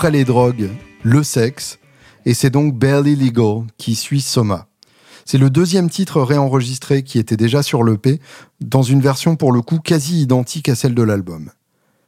Après 0.00 0.12
les 0.12 0.24
drogues, 0.24 0.70
le 1.02 1.22
sexe, 1.22 1.78
et 2.24 2.32
c'est 2.32 2.48
donc 2.48 2.74
Barely 2.74 3.16
Legal 3.16 3.66
qui 3.76 3.94
suit 3.94 4.22
Soma. 4.22 4.66
C'est 5.26 5.36
le 5.36 5.50
deuxième 5.50 5.90
titre 5.90 6.22
réenregistré 6.22 7.02
qui 7.02 7.18
était 7.18 7.36
déjà 7.36 7.62
sur 7.62 7.84
l'EP, 7.84 8.18
dans 8.62 8.80
une 8.80 9.02
version 9.02 9.36
pour 9.36 9.52
le 9.52 9.60
coup 9.60 9.78
quasi 9.78 10.22
identique 10.22 10.70
à 10.70 10.74
celle 10.74 10.94
de 10.94 11.02
l'album. 11.02 11.50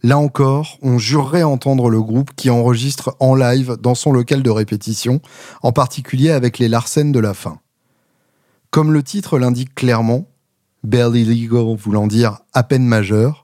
Là 0.03 0.17
encore, 0.17 0.79
on 0.81 0.97
jurerait 0.97 1.43
entendre 1.43 1.91
le 1.91 2.01
groupe 2.01 2.31
qui 2.35 2.49
enregistre 2.49 3.15
en 3.21 3.35
live 3.35 3.77
dans 3.79 3.95
son 3.95 4.11
local 4.11 4.43
de 4.43 4.49
répétition, 4.49 5.21
en 5.63 5.73
particulier 5.73 6.31
avec 6.31 6.59
les 6.59 6.69
Larsen 6.69 7.13
de 7.13 7.21
la 7.21 7.35
fin. 7.35 7.59
Comme 8.71 8.95
le 8.95 9.03
titre 9.03 9.39
l'indique 9.39 9.75
clairement, 9.75 10.25
Barely 10.83 11.27
Legal 11.27 11.77
voulant 11.77 12.07
dire 12.07 12.39
à 12.55 12.63
peine 12.63 12.87
majeur, 12.87 13.42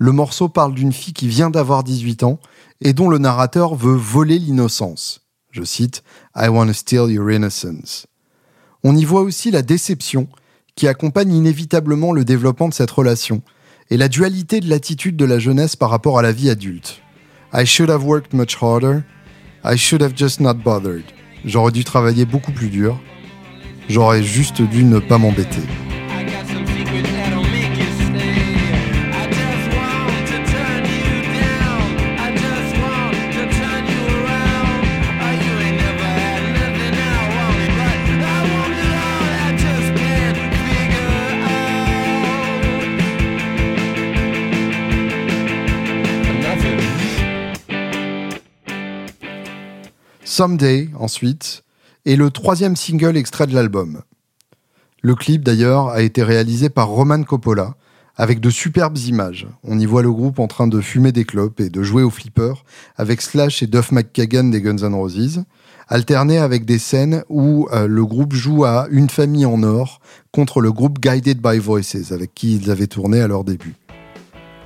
le 0.00 0.12
morceau 0.12 0.48
parle 0.48 0.72
d'une 0.72 0.94
fille 0.94 1.12
qui 1.12 1.28
vient 1.28 1.50
d'avoir 1.50 1.84
18 1.84 2.22
ans 2.22 2.40
et 2.80 2.94
dont 2.94 3.10
le 3.10 3.18
narrateur 3.18 3.74
veut 3.74 3.94
voler 3.94 4.38
l'innocence. 4.38 5.26
Je 5.50 5.62
cite 5.62 6.02
I 6.34 6.48
want 6.48 6.68
to 6.68 6.72
steal 6.72 7.10
your 7.10 7.30
innocence. 7.30 8.06
On 8.82 8.96
y 8.96 9.04
voit 9.04 9.20
aussi 9.20 9.50
la 9.50 9.60
déception 9.60 10.26
qui 10.74 10.88
accompagne 10.88 11.34
inévitablement 11.34 12.14
le 12.14 12.24
développement 12.24 12.70
de 12.70 12.74
cette 12.74 12.90
relation 12.90 13.42
et 13.90 13.98
la 13.98 14.08
dualité 14.08 14.60
de 14.60 14.70
l'attitude 14.70 15.18
de 15.18 15.26
la 15.26 15.38
jeunesse 15.38 15.76
par 15.76 15.90
rapport 15.90 16.18
à 16.18 16.22
la 16.22 16.32
vie 16.32 16.48
adulte. 16.48 17.02
I 17.52 17.66
should 17.66 17.90
have 17.90 18.04
worked 18.04 18.32
much 18.32 18.56
harder. 18.58 19.02
I 19.64 19.76
should 19.76 20.00
have 20.00 20.16
just 20.16 20.40
not 20.40 20.54
bothered. 20.54 21.04
J'aurais 21.44 21.72
dû 21.72 21.84
travailler 21.84 22.24
beaucoup 22.24 22.52
plus 22.52 22.70
dur. 22.70 22.98
J'aurais 23.90 24.22
juste 24.22 24.62
dû 24.62 24.82
ne 24.82 24.98
pas 24.98 25.18
m'embêter. 25.18 25.60
Someday, 50.40 50.88
ensuite, 50.98 51.64
est 52.06 52.16
le 52.16 52.30
troisième 52.30 52.74
single 52.74 53.18
extrait 53.18 53.46
de 53.46 53.54
l'album. 53.54 54.00
Le 55.02 55.14
clip, 55.14 55.44
d'ailleurs, 55.44 55.88
a 55.88 56.00
été 56.00 56.22
réalisé 56.22 56.70
par 56.70 56.88
Roman 56.88 57.24
Coppola, 57.24 57.74
avec 58.16 58.40
de 58.40 58.48
superbes 58.48 58.96
images. 58.96 59.46
On 59.64 59.78
y 59.78 59.84
voit 59.84 60.00
le 60.00 60.10
groupe 60.10 60.38
en 60.38 60.46
train 60.46 60.66
de 60.66 60.80
fumer 60.80 61.12
des 61.12 61.26
clopes 61.26 61.60
et 61.60 61.68
de 61.68 61.82
jouer 61.82 62.02
au 62.02 62.08
flipper 62.08 62.54
avec 62.96 63.20
Slash 63.20 63.62
et 63.62 63.66
Duff 63.66 63.92
McKagan 63.92 64.44
des 64.44 64.62
Guns 64.62 64.78
N' 64.78 64.94
Roses, 64.94 65.44
alterné 65.88 66.38
avec 66.38 66.64
des 66.64 66.78
scènes 66.78 67.22
où 67.28 67.68
euh, 67.74 67.86
le 67.86 68.06
groupe 68.06 68.32
joue 68.32 68.64
à 68.64 68.86
Une 68.90 69.10
famille 69.10 69.44
en 69.44 69.62
or 69.62 70.00
contre 70.32 70.62
le 70.62 70.72
groupe 70.72 71.00
Guided 71.00 71.42
by 71.42 71.58
Voices, 71.58 72.12
avec 72.12 72.32
qui 72.32 72.56
ils 72.56 72.70
avaient 72.70 72.86
tourné 72.86 73.20
à 73.20 73.28
leur 73.28 73.44
début. 73.44 73.74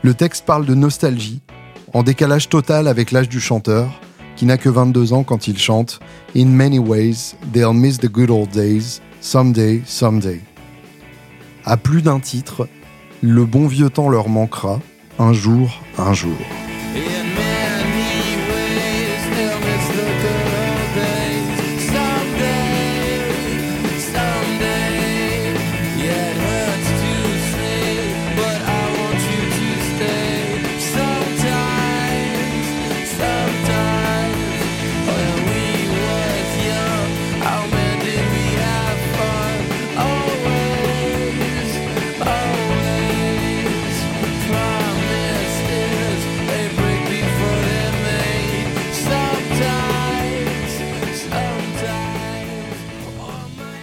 Le 0.05 0.15
texte 0.15 0.47
parle 0.47 0.67
de 0.67 0.75
nostalgie, 0.77 1.41
en 1.93 2.05
décalage 2.05 2.49
total 2.49 2.87
avec 2.87 3.11
l'âge 3.11 3.29
du 3.29 3.41
chanteur, 3.41 4.01
qui 4.37 4.47
n'a 4.47 4.59
que 4.59 4.69
22 4.69 5.13
ans 5.13 5.25
quand 5.25 5.49
il 5.49 5.59
chante 5.59 6.01
In 6.37 6.47
many 6.47 6.79
ways, 6.79 7.35
they'll 7.53 7.73
miss 7.73 7.99
the 7.99 8.11
good 8.11 8.31
old 8.31 8.51
days, 8.51 9.01
someday, 9.21 9.83
someday. 9.87 10.41
À 11.65 11.77
plus 11.77 12.03
d'un 12.03 12.21
titre, 12.21 12.69
le 13.23 13.45
bon 13.45 13.67
vieux 13.67 13.91
temps 13.91 14.09
leur 14.09 14.29
manquera, 14.29 14.81
un 15.19 15.33
jour, 15.33 15.83
un 15.99 16.13
jour. 16.13 16.37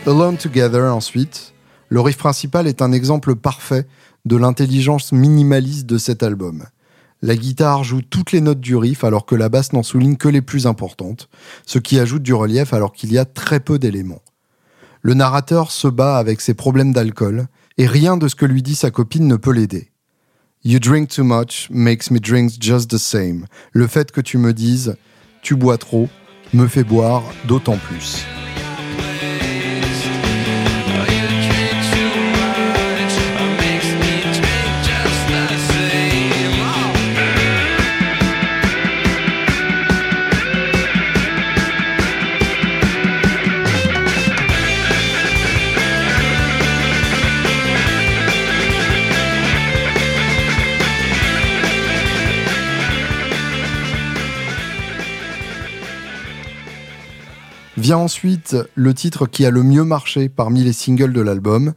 Alone 0.07 0.37
Together 0.37 0.91
ensuite, 0.95 1.53
le 1.89 2.01
riff 2.01 2.17
principal 2.17 2.65
est 2.65 2.81
un 2.81 2.91
exemple 2.91 3.35
parfait 3.35 3.85
de 4.25 4.35
l'intelligence 4.35 5.11
minimaliste 5.11 5.85
de 5.85 5.99
cet 5.99 6.23
album. 6.23 6.65
La 7.21 7.35
guitare 7.35 7.83
joue 7.83 8.01
toutes 8.01 8.31
les 8.31 8.41
notes 8.41 8.59
du 8.59 8.75
riff 8.75 9.03
alors 9.03 9.27
que 9.27 9.35
la 9.35 9.47
basse 9.47 9.73
n'en 9.73 9.83
souligne 9.83 10.17
que 10.17 10.27
les 10.27 10.41
plus 10.41 10.65
importantes, 10.65 11.29
ce 11.67 11.77
qui 11.77 11.99
ajoute 11.99 12.23
du 12.23 12.33
relief 12.33 12.73
alors 12.73 12.93
qu'il 12.93 13.13
y 13.13 13.19
a 13.19 13.25
très 13.25 13.59
peu 13.59 13.77
d'éléments. 13.77 14.23
Le 15.03 15.13
narrateur 15.13 15.71
se 15.71 15.87
bat 15.87 16.17
avec 16.17 16.41
ses 16.41 16.55
problèmes 16.55 16.93
d'alcool, 16.93 17.45
et 17.77 17.85
rien 17.85 18.17
de 18.17 18.27
ce 18.27 18.35
que 18.35 18.45
lui 18.45 18.63
dit 18.63 18.75
sa 18.75 18.89
copine 18.89 19.27
ne 19.27 19.35
peut 19.35 19.53
l'aider. 19.53 19.91
You 20.63 20.79
drink 20.79 21.09
too 21.09 21.23
much 21.23 21.69
makes 21.69 22.09
me 22.09 22.19
drink 22.19 22.51
just 22.59 22.89
the 22.89 22.97
same. 22.97 23.45
Le 23.71 23.85
fait 23.85 24.11
que 24.11 24.21
tu 24.21 24.39
me 24.39 24.51
dises 24.53 24.95
tu 25.43 25.55
bois 25.55 25.77
trop 25.77 26.09
me 26.53 26.67
fait 26.67 26.83
boire 26.83 27.23
d'autant 27.47 27.77
plus. 27.77 28.25
Vient 57.81 57.97
ensuite 57.97 58.55
le 58.75 58.93
titre 58.93 59.25
qui 59.25 59.43
a 59.43 59.49
le 59.49 59.63
mieux 59.63 59.83
marché 59.83 60.29
parmi 60.29 60.63
les 60.63 60.71
singles 60.71 61.13
de 61.13 61.21
l'album, 61.21 61.73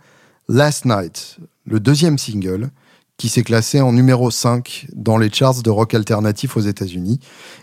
Last 0.51 0.85
Night, 0.85 1.39
le 1.65 1.81
deuxième 1.81 2.19
single, 2.19 2.69
qui 3.17 3.31
s'est 3.31 3.43
classé 3.43 3.81
en 3.81 3.91
numéro 3.95 4.31
5 4.31 4.89
dans 4.93 5.17
les 5.17 5.33
charts 5.33 5.63
de 5.63 5.71
rock 5.71 5.95
alternatif 5.95 6.59
aux 6.59 6.61
États-Unis, 6.61 7.21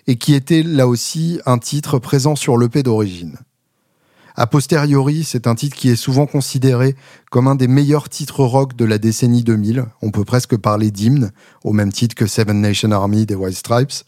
et 0.07 0.15
qui 0.15 0.33
était 0.33 0.63
là 0.63 0.87
aussi 0.87 1.39
un 1.45 1.59
titre 1.59 1.99
présent 1.99 2.35
sur 2.35 2.57
l'EP 2.57 2.81
d'origine. 2.81 3.37
A 4.35 4.47
posteriori, 4.47 5.23
c'est 5.23 5.45
un 5.45 5.53
titre 5.53 5.77
qui 5.77 5.89
est 5.89 5.95
souvent 5.95 6.25
considéré 6.25 6.95
comme 7.29 7.47
un 7.47 7.53
des 7.53 7.67
meilleurs 7.67 8.09
titres 8.09 8.43
rock 8.43 8.75
de 8.75 8.85
la 8.85 8.97
décennie 8.97 9.43
2000. 9.43 9.85
On 10.01 10.09
peut 10.09 10.25
presque 10.25 10.57
parler 10.57 10.89
d'hymne, 10.89 11.31
au 11.63 11.73
même 11.73 11.91
titre 11.91 12.15
que 12.15 12.25
Seven 12.25 12.59
Nation 12.59 12.89
Army 12.89 13.27
des 13.27 13.35
White 13.35 13.57
Stripes. 13.57 14.03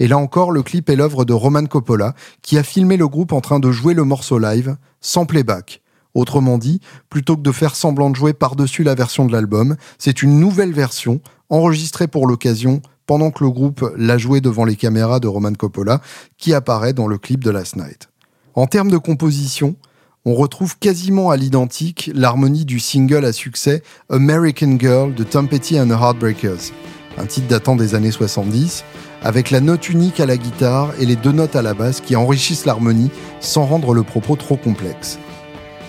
Et 0.00 0.08
là 0.08 0.18
encore, 0.18 0.50
le 0.50 0.62
clip 0.62 0.88
est 0.88 0.96
l'œuvre 0.96 1.26
de 1.26 1.34
Roman 1.34 1.66
Coppola, 1.66 2.14
qui 2.40 2.58
a 2.58 2.62
filmé 2.62 2.96
le 2.96 3.06
groupe 3.06 3.32
en 3.32 3.42
train 3.42 3.60
de 3.60 3.70
jouer 3.70 3.92
le 3.94 4.02
morceau 4.02 4.38
live, 4.38 4.76
sans 5.02 5.26
playback. 5.26 5.82
Autrement 6.14 6.58
dit, 6.58 6.80
plutôt 7.10 7.36
que 7.36 7.42
de 7.42 7.52
faire 7.52 7.76
semblant 7.76 8.10
de 8.10 8.16
jouer 8.16 8.32
par-dessus 8.32 8.82
la 8.82 8.94
version 8.94 9.26
de 9.26 9.32
l'album, 9.32 9.76
c'est 9.98 10.22
une 10.22 10.40
nouvelle 10.40 10.72
version, 10.72 11.20
enregistrée 11.50 12.08
pour 12.08 12.26
l'occasion, 12.26 12.80
pendant 13.06 13.30
que 13.30 13.44
le 13.44 13.50
groupe 13.50 13.92
l'a 13.96 14.16
joué 14.16 14.40
devant 14.40 14.64
les 14.64 14.74
caméras 14.74 15.20
de 15.20 15.28
Roman 15.28 15.52
Coppola, 15.52 16.00
qui 16.38 16.54
apparaît 16.54 16.94
dans 16.94 17.06
le 17.06 17.18
clip 17.18 17.44
de 17.44 17.50
Last 17.50 17.76
Night. 17.76 18.08
En 18.54 18.66
termes 18.66 18.90
de 18.90 18.98
composition, 18.98 19.76
on 20.24 20.34
retrouve 20.34 20.78
quasiment 20.78 21.30
à 21.30 21.36
l'identique 21.36 22.10
l'harmonie 22.14 22.64
du 22.64 22.80
single 22.80 23.24
à 23.24 23.32
succès 23.32 23.82
American 24.08 24.78
Girl 24.78 25.14
de 25.14 25.24
Tom 25.24 25.48
Petty 25.48 25.78
and 25.78 25.88
the 25.88 26.00
Heartbreakers, 26.00 26.72
un 27.18 27.26
titre 27.26 27.48
datant 27.48 27.76
des 27.76 27.94
années 27.94 28.10
70, 28.10 28.84
avec 29.22 29.50
la 29.50 29.60
note 29.60 29.88
unique 29.88 30.20
à 30.20 30.26
la 30.26 30.36
guitare 30.36 30.92
et 30.98 31.06
les 31.06 31.16
deux 31.16 31.32
notes 31.32 31.56
à 31.56 31.62
la 31.62 31.74
basse 31.74 32.00
qui 32.00 32.16
enrichissent 32.16 32.64
l'harmonie 32.64 33.10
sans 33.40 33.64
rendre 33.64 33.94
le 33.94 34.02
propos 34.02 34.36
trop 34.36 34.56
complexe. 34.56 35.18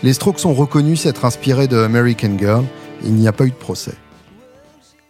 Les 0.03 0.13
Strokes 0.13 0.39
sont 0.39 0.53
reconnus 0.53 1.01
s'être 1.01 1.25
inspirés 1.25 1.67
de 1.67 1.77
American 1.77 2.37
Girl, 2.37 2.65
et 3.03 3.07
il 3.07 3.13
n'y 3.13 3.27
a 3.27 3.33
pas 3.33 3.45
eu 3.45 3.51
de 3.51 3.55
procès. 3.55 3.93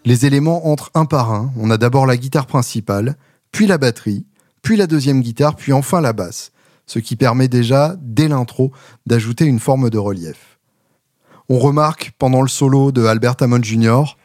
Les 0.04 0.26
éléments 0.26 0.68
entrent 0.68 0.92
un 0.96 1.06
par 1.06 1.32
un, 1.32 1.52
on 1.58 1.70
a 1.70 1.78
d'abord 1.78 2.06
la 2.06 2.18
guitare 2.18 2.48
principale, 2.48 3.16
puis 3.52 3.68
la 3.68 3.78
batterie, 3.78 4.26
puis 4.62 4.78
la 4.78 4.88
deuxième 4.88 5.22
guitare, 5.22 5.56
puis 5.56 5.74
enfin 5.74 6.02
la 6.02 6.14
basse, 6.14 6.52
ce 6.86 7.00
qui 7.00 7.16
permet 7.16 7.48
déjà, 7.48 7.96
dès 8.02 8.28
l'intro, 8.28 8.72
d'ajouter 9.06 9.46
une 9.46 9.60
forme 9.60 9.90
de 9.90 9.98
relief. 9.98 10.60
On 11.50 11.60
remarque, 11.60 12.14
pendant 12.18 12.42
le 12.42 12.48
solo 12.48 12.92
de 12.92 13.06
Albert 13.06 13.36
Hammond 13.42 13.64
Jr., 13.64 14.16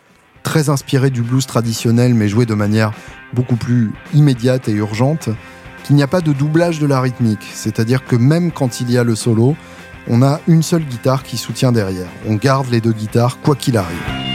très 0.46 0.70
inspiré 0.70 1.10
du 1.10 1.22
blues 1.22 1.44
traditionnel 1.44 2.14
mais 2.14 2.28
joué 2.28 2.46
de 2.46 2.54
manière 2.54 2.92
beaucoup 3.32 3.56
plus 3.56 3.90
immédiate 4.14 4.68
et 4.68 4.72
urgente, 4.72 5.28
qu'il 5.82 5.96
n'y 5.96 6.04
a 6.04 6.06
pas 6.06 6.20
de 6.20 6.32
doublage 6.32 6.78
de 6.78 6.86
la 6.86 7.00
rythmique, 7.00 7.44
c'est-à-dire 7.52 8.04
que 8.04 8.14
même 8.14 8.52
quand 8.52 8.80
il 8.80 8.88
y 8.92 8.96
a 8.96 9.02
le 9.02 9.16
solo, 9.16 9.56
on 10.06 10.22
a 10.22 10.40
une 10.46 10.62
seule 10.62 10.84
guitare 10.84 11.24
qui 11.24 11.36
soutient 11.36 11.72
derrière. 11.72 12.08
On 12.28 12.36
garde 12.36 12.70
les 12.70 12.80
deux 12.80 12.92
guitares 12.92 13.40
quoi 13.40 13.56
qu'il 13.56 13.76
arrive. 13.76 14.25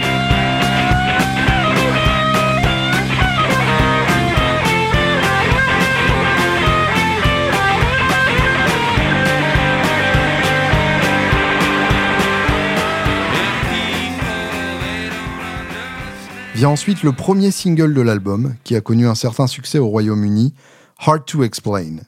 Vient 16.61 16.69
ensuite 16.69 17.01
le 17.01 17.11
premier 17.11 17.49
single 17.49 17.91
de 17.95 18.01
l'album, 18.01 18.53
qui 18.63 18.75
a 18.75 18.81
connu 18.81 19.07
un 19.07 19.15
certain 19.15 19.47
succès 19.47 19.79
au 19.79 19.87
Royaume-Uni, 19.87 20.53
Hard 20.99 21.25
to 21.25 21.43
Explain. 21.43 22.01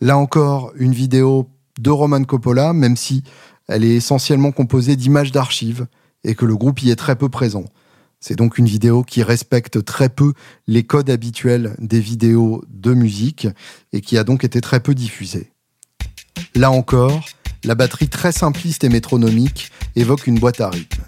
Là 0.00 0.18
encore, 0.18 0.72
une 0.74 0.92
vidéo 0.92 1.48
de 1.78 1.90
Roman 1.90 2.24
Coppola, 2.24 2.72
même 2.72 2.96
si 2.96 3.22
elle 3.68 3.84
est 3.84 3.94
essentiellement 3.94 4.50
composée 4.50 4.96
d'images 4.96 5.30
d'archives 5.30 5.86
et 6.24 6.34
que 6.34 6.44
le 6.44 6.56
groupe 6.56 6.82
y 6.82 6.90
est 6.90 6.96
très 6.96 7.14
peu 7.14 7.28
présent. 7.28 7.64
C'est 8.18 8.34
donc 8.34 8.58
une 8.58 8.66
vidéo 8.66 9.04
qui 9.04 9.22
respecte 9.22 9.84
très 9.84 10.08
peu 10.08 10.32
les 10.66 10.82
codes 10.82 11.08
habituels 11.08 11.76
des 11.78 12.00
vidéos 12.00 12.64
de 12.68 12.92
musique 12.92 13.46
et 13.92 14.00
qui 14.00 14.18
a 14.18 14.24
donc 14.24 14.42
été 14.42 14.60
très 14.60 14.80
peu 14.80 14.96
diffusée. 14.96 15.52
Là 16.56 16.72
encore, 16.72 17.24
la 17.62 17.76
batterie 17.76 18.08
très 18.08 18.32
simpliste 18.32 18.82
et 18.82 18.88
métronomique 18.88 19.70
évoque 19.94 20.26
une 20.26 20.40
boîte 20.40 20.60
à 20.60 20.70
rythme. 20.70 21.04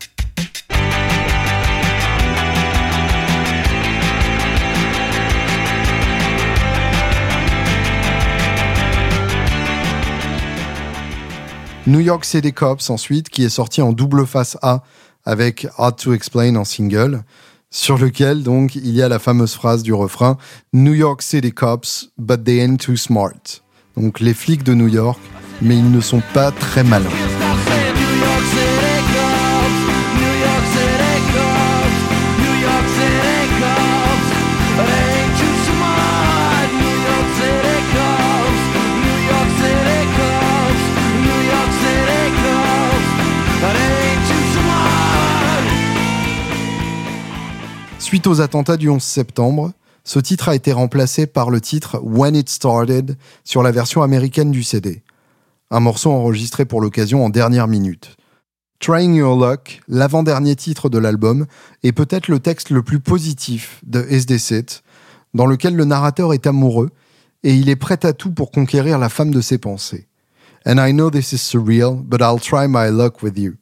New 11.88 12.00
York 12.00 12.26
City 12.26 12.52
Cops 12.52 12.90
ensuite, 12.90 13.30
qui 13.30 13.44
est 13.44 13.48
sorti 13.48 13.80
en 13.80 13.92
double 13.92 14.26
face 14.26 14.58
A 14.60 14.82
avec 15.24 15.66
Hard 15.78 15.96
to 15.96 16.12
Explain 16.12 16.54
en 16.56 16.64
single, 16.64 17.22
sur 17.70 17.96
lequel 17.96 18.42
donc 18.42 18.74
il 18.74 18.90
y 18.90 19.00
a 19.00 19.08
la 19.08 19.18
fameuse 19.18 19.54
phrase 19.54 19.82
du 19.82 19.94
refrain 19.94 20.36
New 20.74 20.92
York 20.92 21.22
City 21.22 21.50
Cops, 21.50 22.10
but 22.18 22.44
they 22.44 22.60
ain't 22.60 22.76
too 22.76 22.96
smart. 22.96 23.62
Donc 23.96 24.20
les 24.20 24.34
flics 24.34 24.64
de 24.64 24.74
New 24.74 24.88
York, 24.88 25.18
mais 25.62 25.78
ils 25.78 25.90
ne 25.90 26.02
sont 26.02 26.22
pas 26.34 26.50
très 26.50 26.84
malins. 26.84 27.27
Suite 48.08 48.26
aux 48.26 48.40
attentats 48.40 48.78
du 48.78 48.88
11 48.88 49.02
septembre, 49.02 49.74
ce 50.02 50.18
titre 50.18 50.48
a 50.48 50.54
été 50.54 50.72
remplacé 50.72 51.26
par 51.26 51.50
le 51.50 51.60
titre 51.60 52.00
When 52.02 52.34
It 52.34 52.48
Started 52.48 53.18
sur 53.44 53.62
la 53.62 53.70
version 53.70 54.02
américaine 54.02 54.50
du 54.50 54.62
CD, 54.62 55.02
un 55.70 55.80
morceau 55.80 56.10
enregistré 56.10 56.64
pour 56.64 56.80
l'occasion 56.80 57.22
en 57.22 57.28
dernière 57.28 57.68
minute. 57.68 58.16
Trying 58.80 59.14
Your 59.16 59.38
Luck, 59.38 59.82
l'avant-dernier 59.88 60.56
titre 60.56 60.88
de 60.88 60.96
l'album, 60.96 61.44
est 61.82 61.92
peut-être 61.92 62.28
le 62.28 62.38
texte 62.38 62.70
le 62.70 62.82
plus 62.82 62.98
positif 62.98 63.82
de 63.86 64.00
SD7, 64.00 64.80
dans 65.34 65.44
lequel 65.44 65.76
le 65.76 65.84
narrateur 65.84 66.32
est 66.32 66.46
amoureux 66.46 66.88
et 67.42 67.54
il 67.54 67.68
est 67.68 67.76
prêt 67.76 68.06
à 68.06 68.14
tout 68.14 68.32
pour 68.32 68.50
conquérir 68.50 68.98
la 68.98 69.10
femme 69.10 69.32
de 69.32 69.42
ses 69.42 69.58
pensées. 69.58 70.08
And 70.64 70.78
I 70.78 70.94
know 70.94 71.10
this 71.10 71.32
is 71.32 71.40
surreal, 71.40 72.02
but 72.02 72.22
I'll 72.22 72.40
try 72.40 72.68
my 72.68 72.90
luck 72.90 73.22
with 73.22 73.36
you. 73.36 73.56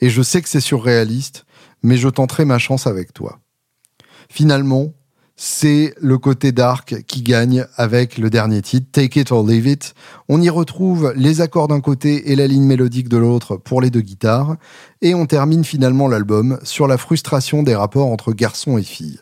Et 0.00 0.10
je 0.10 0.22
sais 0.22 0.42
que 0.42 0.48
c'est 0.48 0.60
surréaliste, 0.60 1.44
mais 1.82 1.96
je 1.96 2.08
tenterai 2.08 2.44
ma 2.44 2.60
chance 2.60 2.86
avec 2.86 3.12
toi. 3.12 3.40
Finalement, 4.28 4.92
c'est 5.36 5.94
le 6.00 6.16
côté 6.16 6.52
dark 6.52 7.02
qui 7.06 7.22
gagne 7.22 7.66
avec 7.76 8.18
le 8.18 8.30
dernier 8.30 8.62
titre, 8.62 8.86
Take 8.92 9.20
It 9.20 9.32
or 9.32 9.44
Leave 9.44 9.66
It. 9.66 9.94
On 10.28 10.40
y 10.40 10.48
retrouve 10.48 11.12
les 11.16 11.40
accords 11.40 11.66
d'un 11.66 11.80
côté 11.80 12.30
et 12.30 12.36
la 12.36 12.46
ligne 12.46 12.64
mélodique 12.64 13.08
de 13.08 13.16
l'autre 13.16 13.56
pour 13.56 13.80
les 13.80 13.90
deux 13.90 14.00
guitares, 14.00 14.56
et 15.02 15.14
on 15.14 15.26
termine 15.26 15.64
finalement 15.64 16.06
l'album 16.06 16.58
sur 16.62 16.86
la 16.86 16.98
frustration 16.98 17.62
des 17.62 17.74
rapports 17.74 18.06
entre 18.06 18.32
garçons 18.32 18.78
et 18.78 18.84
filles. 18.84 19.18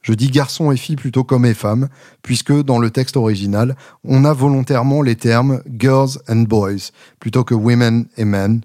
Je 0.00 0.14
dis 0.14 0.30
garçons 0.30 0.72
et 0.72 0.76
filles 0.76 0.96
plutôt 0.96 1.22
comme 1.22 1.44
et 1.44 1.54
femmes, 1.54 1.88
puisque 2.22 2.52
dans 2.52 2.78
le 2.78 2.90
texte 2.90 3.16
original, 3.16 3.76
on 4.04 4.24
a 4.24 4.32
volontairement 4.32 5.02
les 5.02 5.16
termes 5.16 5.62
girls 5.78 6.18
and 6.28 6.42
boys 6.48 6.90
plutôt 7.20 7.44
que 7.44 7.54
women 7.54 8.06
et 8.16 8.24
men, 8.24 8.62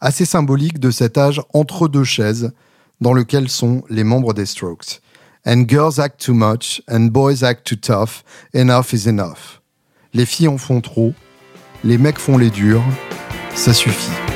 assez 0.00 0.26
symbolique 0.26 0.80
de 0.80 0.90
cet 0.90 1.16
âge 1.16 1.40
entre 1.54 1.88
deux 1.88 2.04
chaises 2.04 2.52
dans 3.00 3.14
lequel 3.14 3.48
sont 3.48 3.82
les 3.88 4.04
membres 4.04 4.34
des 4.34 4.46
Strokes. 4.46 5.00
And 5.46 5.66
girls 5.68 5.98
act 5.98 6.20
too 6.20 6.32
much, 6.32 6.80
and 6.88 7.10
boys 7.10 7.42
act 7.42 7.66
too 7.66 7.76
tough. 7.76 8.24
Enough 8.54 8.94
is 8.94 9.06
enough. 9.06 9.60
Les 10.14 10.24
filles 10.24 10.48
en 10.48 10.56
font 10.56 10.80
trop, 10.80 11.12
les 11.82 11.98
mecs 11.98 12.18
font 12.18 12.38
les 12.38 12.50
durs. 12.50 12.82
Ça 13.54 13.74
suffit. 13.74 14.33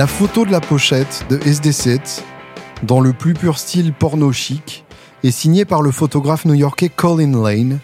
La 0.00 0.06
photo 0.06 0.46
de 0.46 0.50
la 0.50 0.62
pochette 0.62 1.26
de 1.28 1.36
SD7, 1.36 2.22
dans 2.84 3.02
le 3.02 3.12
plus 3.12 3.34
pur 3.34 3.58
style 3.58 3.92
porno 3.92 4.32
chic, 4.32 4.86
est 5.22 5.30
signée 5.30 5.66
par 5.66 5.82
le 5.82 5.90
photographe 5.90 6.46
new-yorkais 6.46 6.88
Colin 6.88 7.42
Lane, 7.44 7.80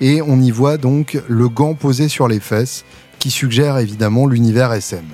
et 0.00 0.22
on 0.22 0.40
y 0.40 0.50
voit 0.50 0.76
donc 0.76 1.22
le 1.28 1.48
gant 1.48 1.74
posé 1.74 2.08
sur 2.08 2.26
les 2.26 2.40
fesses, 2.40 2.84
qui 3.20 3.30
suggère 3.30 3.78
évidemment 3.78 4.26
l'univers 4.26 4.72
SM. 4.72 5.04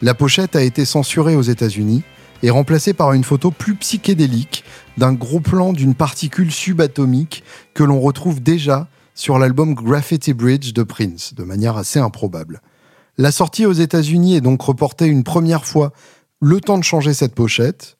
La 0.00 0.14
pochette 0.14 0.54
a 0.54 0.62
été 0.62 0.84
censurée 0.84 1.34
aux 1.34 1.42
États-Unis 1.42 2.04
et 2.44 2.50
remplacée 2.50 2.94
par 2.94 3.12
une 3.12 3.24
photo 3.24 3.50
plus 3.50 3.74
psychédélique 3.74 4.62
d'un 4.96 5.12
gros 5.12 5.40
plan 5.40 5.72
d'une 5.72 5.96
particule 5.96 6.52
subatomique 6.52 7.42
que 7.74 7.82
l'on 7.82 7.98
retrouve 7.98 8.40
déjà 8.40 8.86
sur 9.16 9.40
l'album 9.40 9.74
Graffiti 9.74 10.34
Bridge 10.34 10.72
de 10.72 10.84
Prince, 10.84 11.34
de 11.34 11.42
manière 11.42 11.76
assez 11.76 11.98
improbable. 11.98 12.60
La 13.16 13.30
sortie 13.30 13.64
aux 13.64 13.72
États-Unis 13.72 14.34
est 14.34 14.40
donc 14.40 14.60
reportée 14.60 15.06
une 15.06 15.22
première 15.22 15.64
fois, 15.64 15.92
le 16.40 16.60
temps 16.60 16.78
de 16.78 16.84
changer 16.84 17.14
cette 17.14 17.34
pochette. 17.34 17.96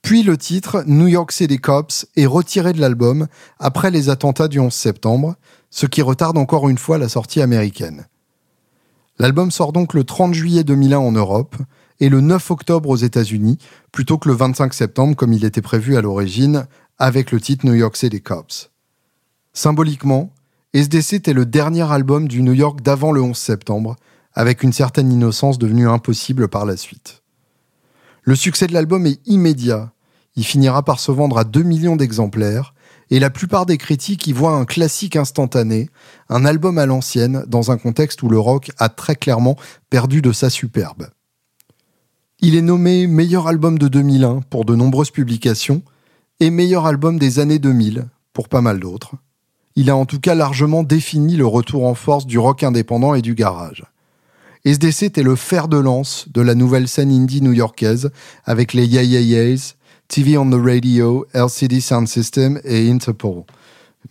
Puis 0.00 0.22
le 0.22 0.38
titre 0.38 0.82
New 0.86 1.08
York 1.08 1.30
City 1.30 1.58
Cops 1.58 2.06
est 2.16 2.26
retiré 2.26 2.72
de 2.72 2.80
l'album 2.80 3.26
après 3.58 3.90
les 3.90 4.08
attentats 4.08 4.48
du 4.48 4.58
11 4.58 4.72
septembre, 4.72 5.36
ce 5.68 5.84
qui 5.84 6.00
retarde 6.00 6.38
encore 6.38 6.70
une 6.70 6.78
fois 6.78 6.96
la 6.96 7.10
sortie 7.10 7.42
américaine. 7.42 8.06
L'album 9.18 9.50
sort 9.50 9.72
donc 9.72 9.92
le 9.92 10.04
30 10.04 10.32
juillet 10.32 10.64
2001 10.64 10.98
en 10.98 11.12
Europe 11.12 11.56
et 12.00 12.08
le 12.08 12.22
9 12.22 12.50
octobre 12.50 12.88
aux 12.88 12.96
États-Unis, 12.96 13.58
plutôt 13.92 14.16
que 14.16 14.28
le 14.28 14.34
25 14.34 14.72
septembre 14.72 15.16
comme 15.16 15.34
il 15.34 15.44
était 15.44 15.62
prévu 15.62 15.96
à 15.96 16.00
l'origine, 16.00 16.66
avec 16.98 17.30
le 17.30 17.40
titre 17.40 17.66
New 17.66 17.74
York 17.74 17.96
City 17.96 18.22
Cops. 18.22 18.70
Symboliquement, 19.52 20.30
SDC 20.72 21.14
était 21.14 21.32
le 21.34 21.44
dernier 21.44 21.90
album 21.90 22.26
du 22.26 22.42
New 22.42 22.52
York 22.52 22.80
d'avant 22.80 23.12
le 23.12 23.22
11 23.22 23.36
septembre, 23.36 23.96
avec 24.36 24.62
une 24.62 24.72
certaine 24.72 25.10
innocence 25.10 25.58
devenue 25.58 25.88
impossible 25.88 26.48
par 26.48 26.66
la 26.66 26.76
suite. 26.76 27.22
Le 28.22 28.36
succès 28.36 28.66
de 28.66 28.74
l'album 28.74 29.06
est 29.06 29.20
immédiat. 29.26 29.92
Il 30.36 30.44
finira 30.44 30.82
par 30.82 31.00
se 31.00 31.10
vendre 31.10 31.38
à 31.38 31.44
2 31.44 31.62
millions 31.62 31.96
d'exemplaires, 31.96 32.74
et 33.10 33.18
la 33.18 33.30
plupart 33.30 33.66
des 33.66 33.78
critiques 33.78 34.26
y 34.26 34.32
voient 34.32 34.56
un 34.56 34.64
classique 34.64 35.16
instantané, 35.16 35.88
un 36.28 36.44
album 36.44 36.76
à 36.76 36.86
l'ancienne, 36.86 37.44
dans 37.46 37.70
un 37.70 37.78
contexte 37.78 38.22
où 38.22 38.28
le 38.28 38.38
rock 38.38 38.72
a 38.78 38.88
très 38.88 39.16
clairement 39.16 39.56
perdu 39.90 40.22
de 40.22 40.32
sa 40.32 40.50
superbe. 40.50 41.08
Il 42.40 42.54
est 42.54 42.62
nommé 42.62 43.06
meilleur 43.06 43.46
album 43.46 43.78
de 43.78 43.88
2001 43.88 44.42
pour 44.50 44.64
de 44.64 44.74
nombreuses 44.74 45.10
publications, 45.10 45.82
et 46.40 46.50
meilleur 46.50 46.84
album 46.84 47.18
des 47.18 47.38
années 47.38 47.58
2000 47.58 48.06
pour 48.34 48.50
pas 48.50 48.60
mal 48.60 48.80
d'autres. 48.80 49.14
Il 49.76 49.88
a 49.88 49.96
en 49.96 50.04
tout 50.04 50.20
cas 50.20 50.34
largement 50.34 50.82
défini 50.82 51.36
le 51.36 51.46
retour 51.46 51.86
en 51.86 51.94
force 51.94 52.26
du 52.26 52.38
rock 52.38 52.62
indépendant 52.62 53.14
et 53.14 53.22
du 53.22 53.34
garage. 53.34 53.84
SDC 54.66 55.04
était 55.04 55.22
le 55.22 55.36
fer 55.36 55.68
de 55.68 55.76
lance 55.76 56.26
de 56.34 56.40
la 56.40 56.56
nouvelle 56.56 56.88
scène 56.88 57.12
indie 57.12 57.40
new-yorkaise 57.40 58.10
avec 58.44 58.72
les 58.72 58.84
Yeah 58.84 59.56
TV 60.08 60.36
on 60.36 60.50
the 60.50 60.60
Radio, 60.60 61.24
LCD 61.32 61.80
Sound 61.80 62.08
System 62.08 62.60
et 62.64 62.90
Interpol. 62.90 63.44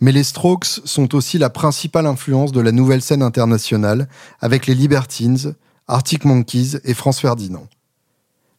Mais 0.00 0.12
les 0.12 0.24
Strokes 0.24 0.80
sont 0.86 1.14
aussi 1.14 1.36
la 1.36 1.50
principale 1.50 2.06
influence 2.06 2.52
de 2.52 2.62
la 2.62 2.72
nouvelle 2.72 3.02
scène 3.02 3.22
internationale 3.22 4.08
avec 4.40 4.66
les 4.66 4.74
Libertines, 4.74 5.54
Arctic 5.88 6.24
Monkeys 6.24 6.78
et 6.84 6.94
France 6.94 7.20
Ferdinand. 7.20 7.66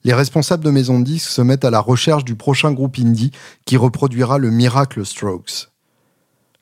Les 0.03 0.13
responsables 0.13 0.63
de 0.63 0.69
maisons 0.69 0.99
de 0.99 1.05
disques 1.05 1.31
se 1.31 1.41
mettent 1.41 1.65
à 1.65 1.71
la 1.71 1.79
recherche 1.79 2.25
du 2.25 2.35
prochain 2.35 2.73
groupe 2.73 2.99
indie 2.99 3.31
qui 3.65 3.75
reproduira 3.75 4.37
le 4.37 4.51
miracle 4.51 5.03
Strokes. 5.03 5.69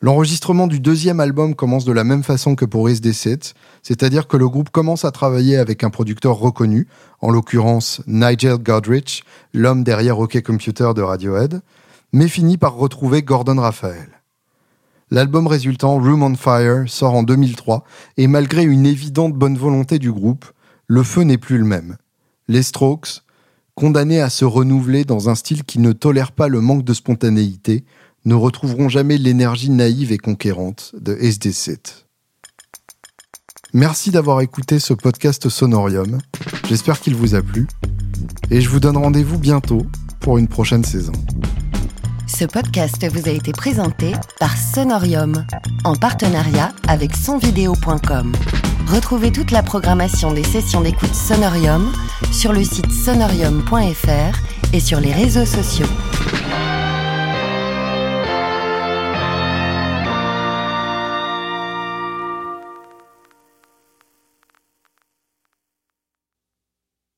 L'enregistrement 0.06 0.68
du 0.68 0.80
deuxième 0.80 1.20
album 1.20 1.56
commence 1.56 1.84
de 1.84 1.92
la 1.92 2.04
même 2.04 2.22
façon 2.22 2.54
que 2.54 2.66
pour 2.66 2.88
SD7, 2.88 3.56
c'est-à-dire 3.82 4.28
que 4.28 4.38
le 4.38 4.48
groupe 4.48 4.70
commence 4.70 5.04
à 5.04 5.10
travailler 5.10 5.58
avec 5.58 5.84
un 5.84 5.90
producteur 5.90 6.38
reconnu, 6.38 6.88
en 7.22 7.32
l'occurrence 7.32 8.04
Nigel 8.06 8.60
Godrich, 8.60 9.24
l'homme 9.52 9.84
derrière 9.84 10.20
OK 10.20 10.40
Computer 10.44 10.92
de 10.96 11.02
Radiohead, 11.02 11.62
mais 12.14 12.28
finit 12.28 12.60
par 12.60 12.76
retrouver 12.76 13.24
Gordon 13.24 13.60
Raphael. 13.60 14.22
L'album 15.10 15.48
résultant, 15.48 15.98
Room 15.98 16.22
on 16.22 16.36
Fire, 16.36 16.84
sort 16.86 17.16
en 17.16 17.24
2003, 17.24 17.84
et 18.18 18.28
malgré 18.28 18.62
une 18.62 18.86
évidente 18.86 19.34
bonne 19.34 19.58
volonté 19.58 19.98
du 19.98 20.12
groupe, 20.12 20.46
le 20.86 21.02
feu 21.02 21.24
n'est 21.24 21.40
plus 21.40 21.58
le 21.58 21.66
même. 21.66 21.98
Les 22.48 22.62
Strokes, 22.62 23.24
condamnés 23.74 24.22
à 24.22 24.30
se 24.30 24.46
renouveler 24.46 25.04
dans 25.04 25.30
un 25.30 25.36
style 25.36 25.64
qui 25.64 25.80
ne 25.80 25.94
tolère 25.94 26.32
pas 26.32 26.48
le 26.48 26.62
manque 26.62 26.84
de 26.84 26.94
spontanéité, 26.94 27.86
ne 28.26 28.34
retrouveront 28.34 28.90
jamais 28.90 29.18
l'énergie 29.18 29.70
naïve 29.70 30.12
et 30.12 30.18
conquérante 30.18 30.94
de 31.00 31.16
SD7. 31.16 32.06
Merci 33.74 34.12
d'avoir 34.12 34.42
écouté 34.42 34.80
ce 34.80 34.94
podcast 34.94 35.50
Sonorium. 35.50 36.20
J'espère 36.68 37.00
qu'il 37.00 37.16
vous 37.16 37.36
a 37.36 37.42
plu. 37.42 37.68
Et 38.50 38.62
je 38.62 38.70
vous 38.70 38.80
donne 38.80 38.98
rendez-vous 38.98 39.38
bientôt 39.38 39.86
pour 40.22 40.38
une 40.38 40.48
prochaine 40.48 40.84
saison. 40.84 41.12
Ce 42.28 42.46
podcast 42.46 43.06
vous 43.12 43.30
a 43.30 43.32
été 43.32 43.52
présenté 43.52 44.14
par 44.40 44.56
Sonorium, 44.58 45.46
en 45.84 45.96
partenariat 45.96 46.74
avec 46.88 47.16
sonvideo.com. 47.16 48.32
Retrouvez 48.88 49.32
toute 49.32 49.52
la 49.52 49.62
programmation 49.62 50.34
des 50.34 50.44
sessions 50.44 50.82
d'écoute 50.82 51.14
Sonorium 51.14 51.92
sur 52.32 52.54
le 52.54 52.64
site 52.64 52.92
sonorium.fr 52.92 54.74
et 54.74 54.80
sur 54.80 55.00
les 55.00 55.14
réseaux 55.14 55.46
sociaux. 55.46 55.88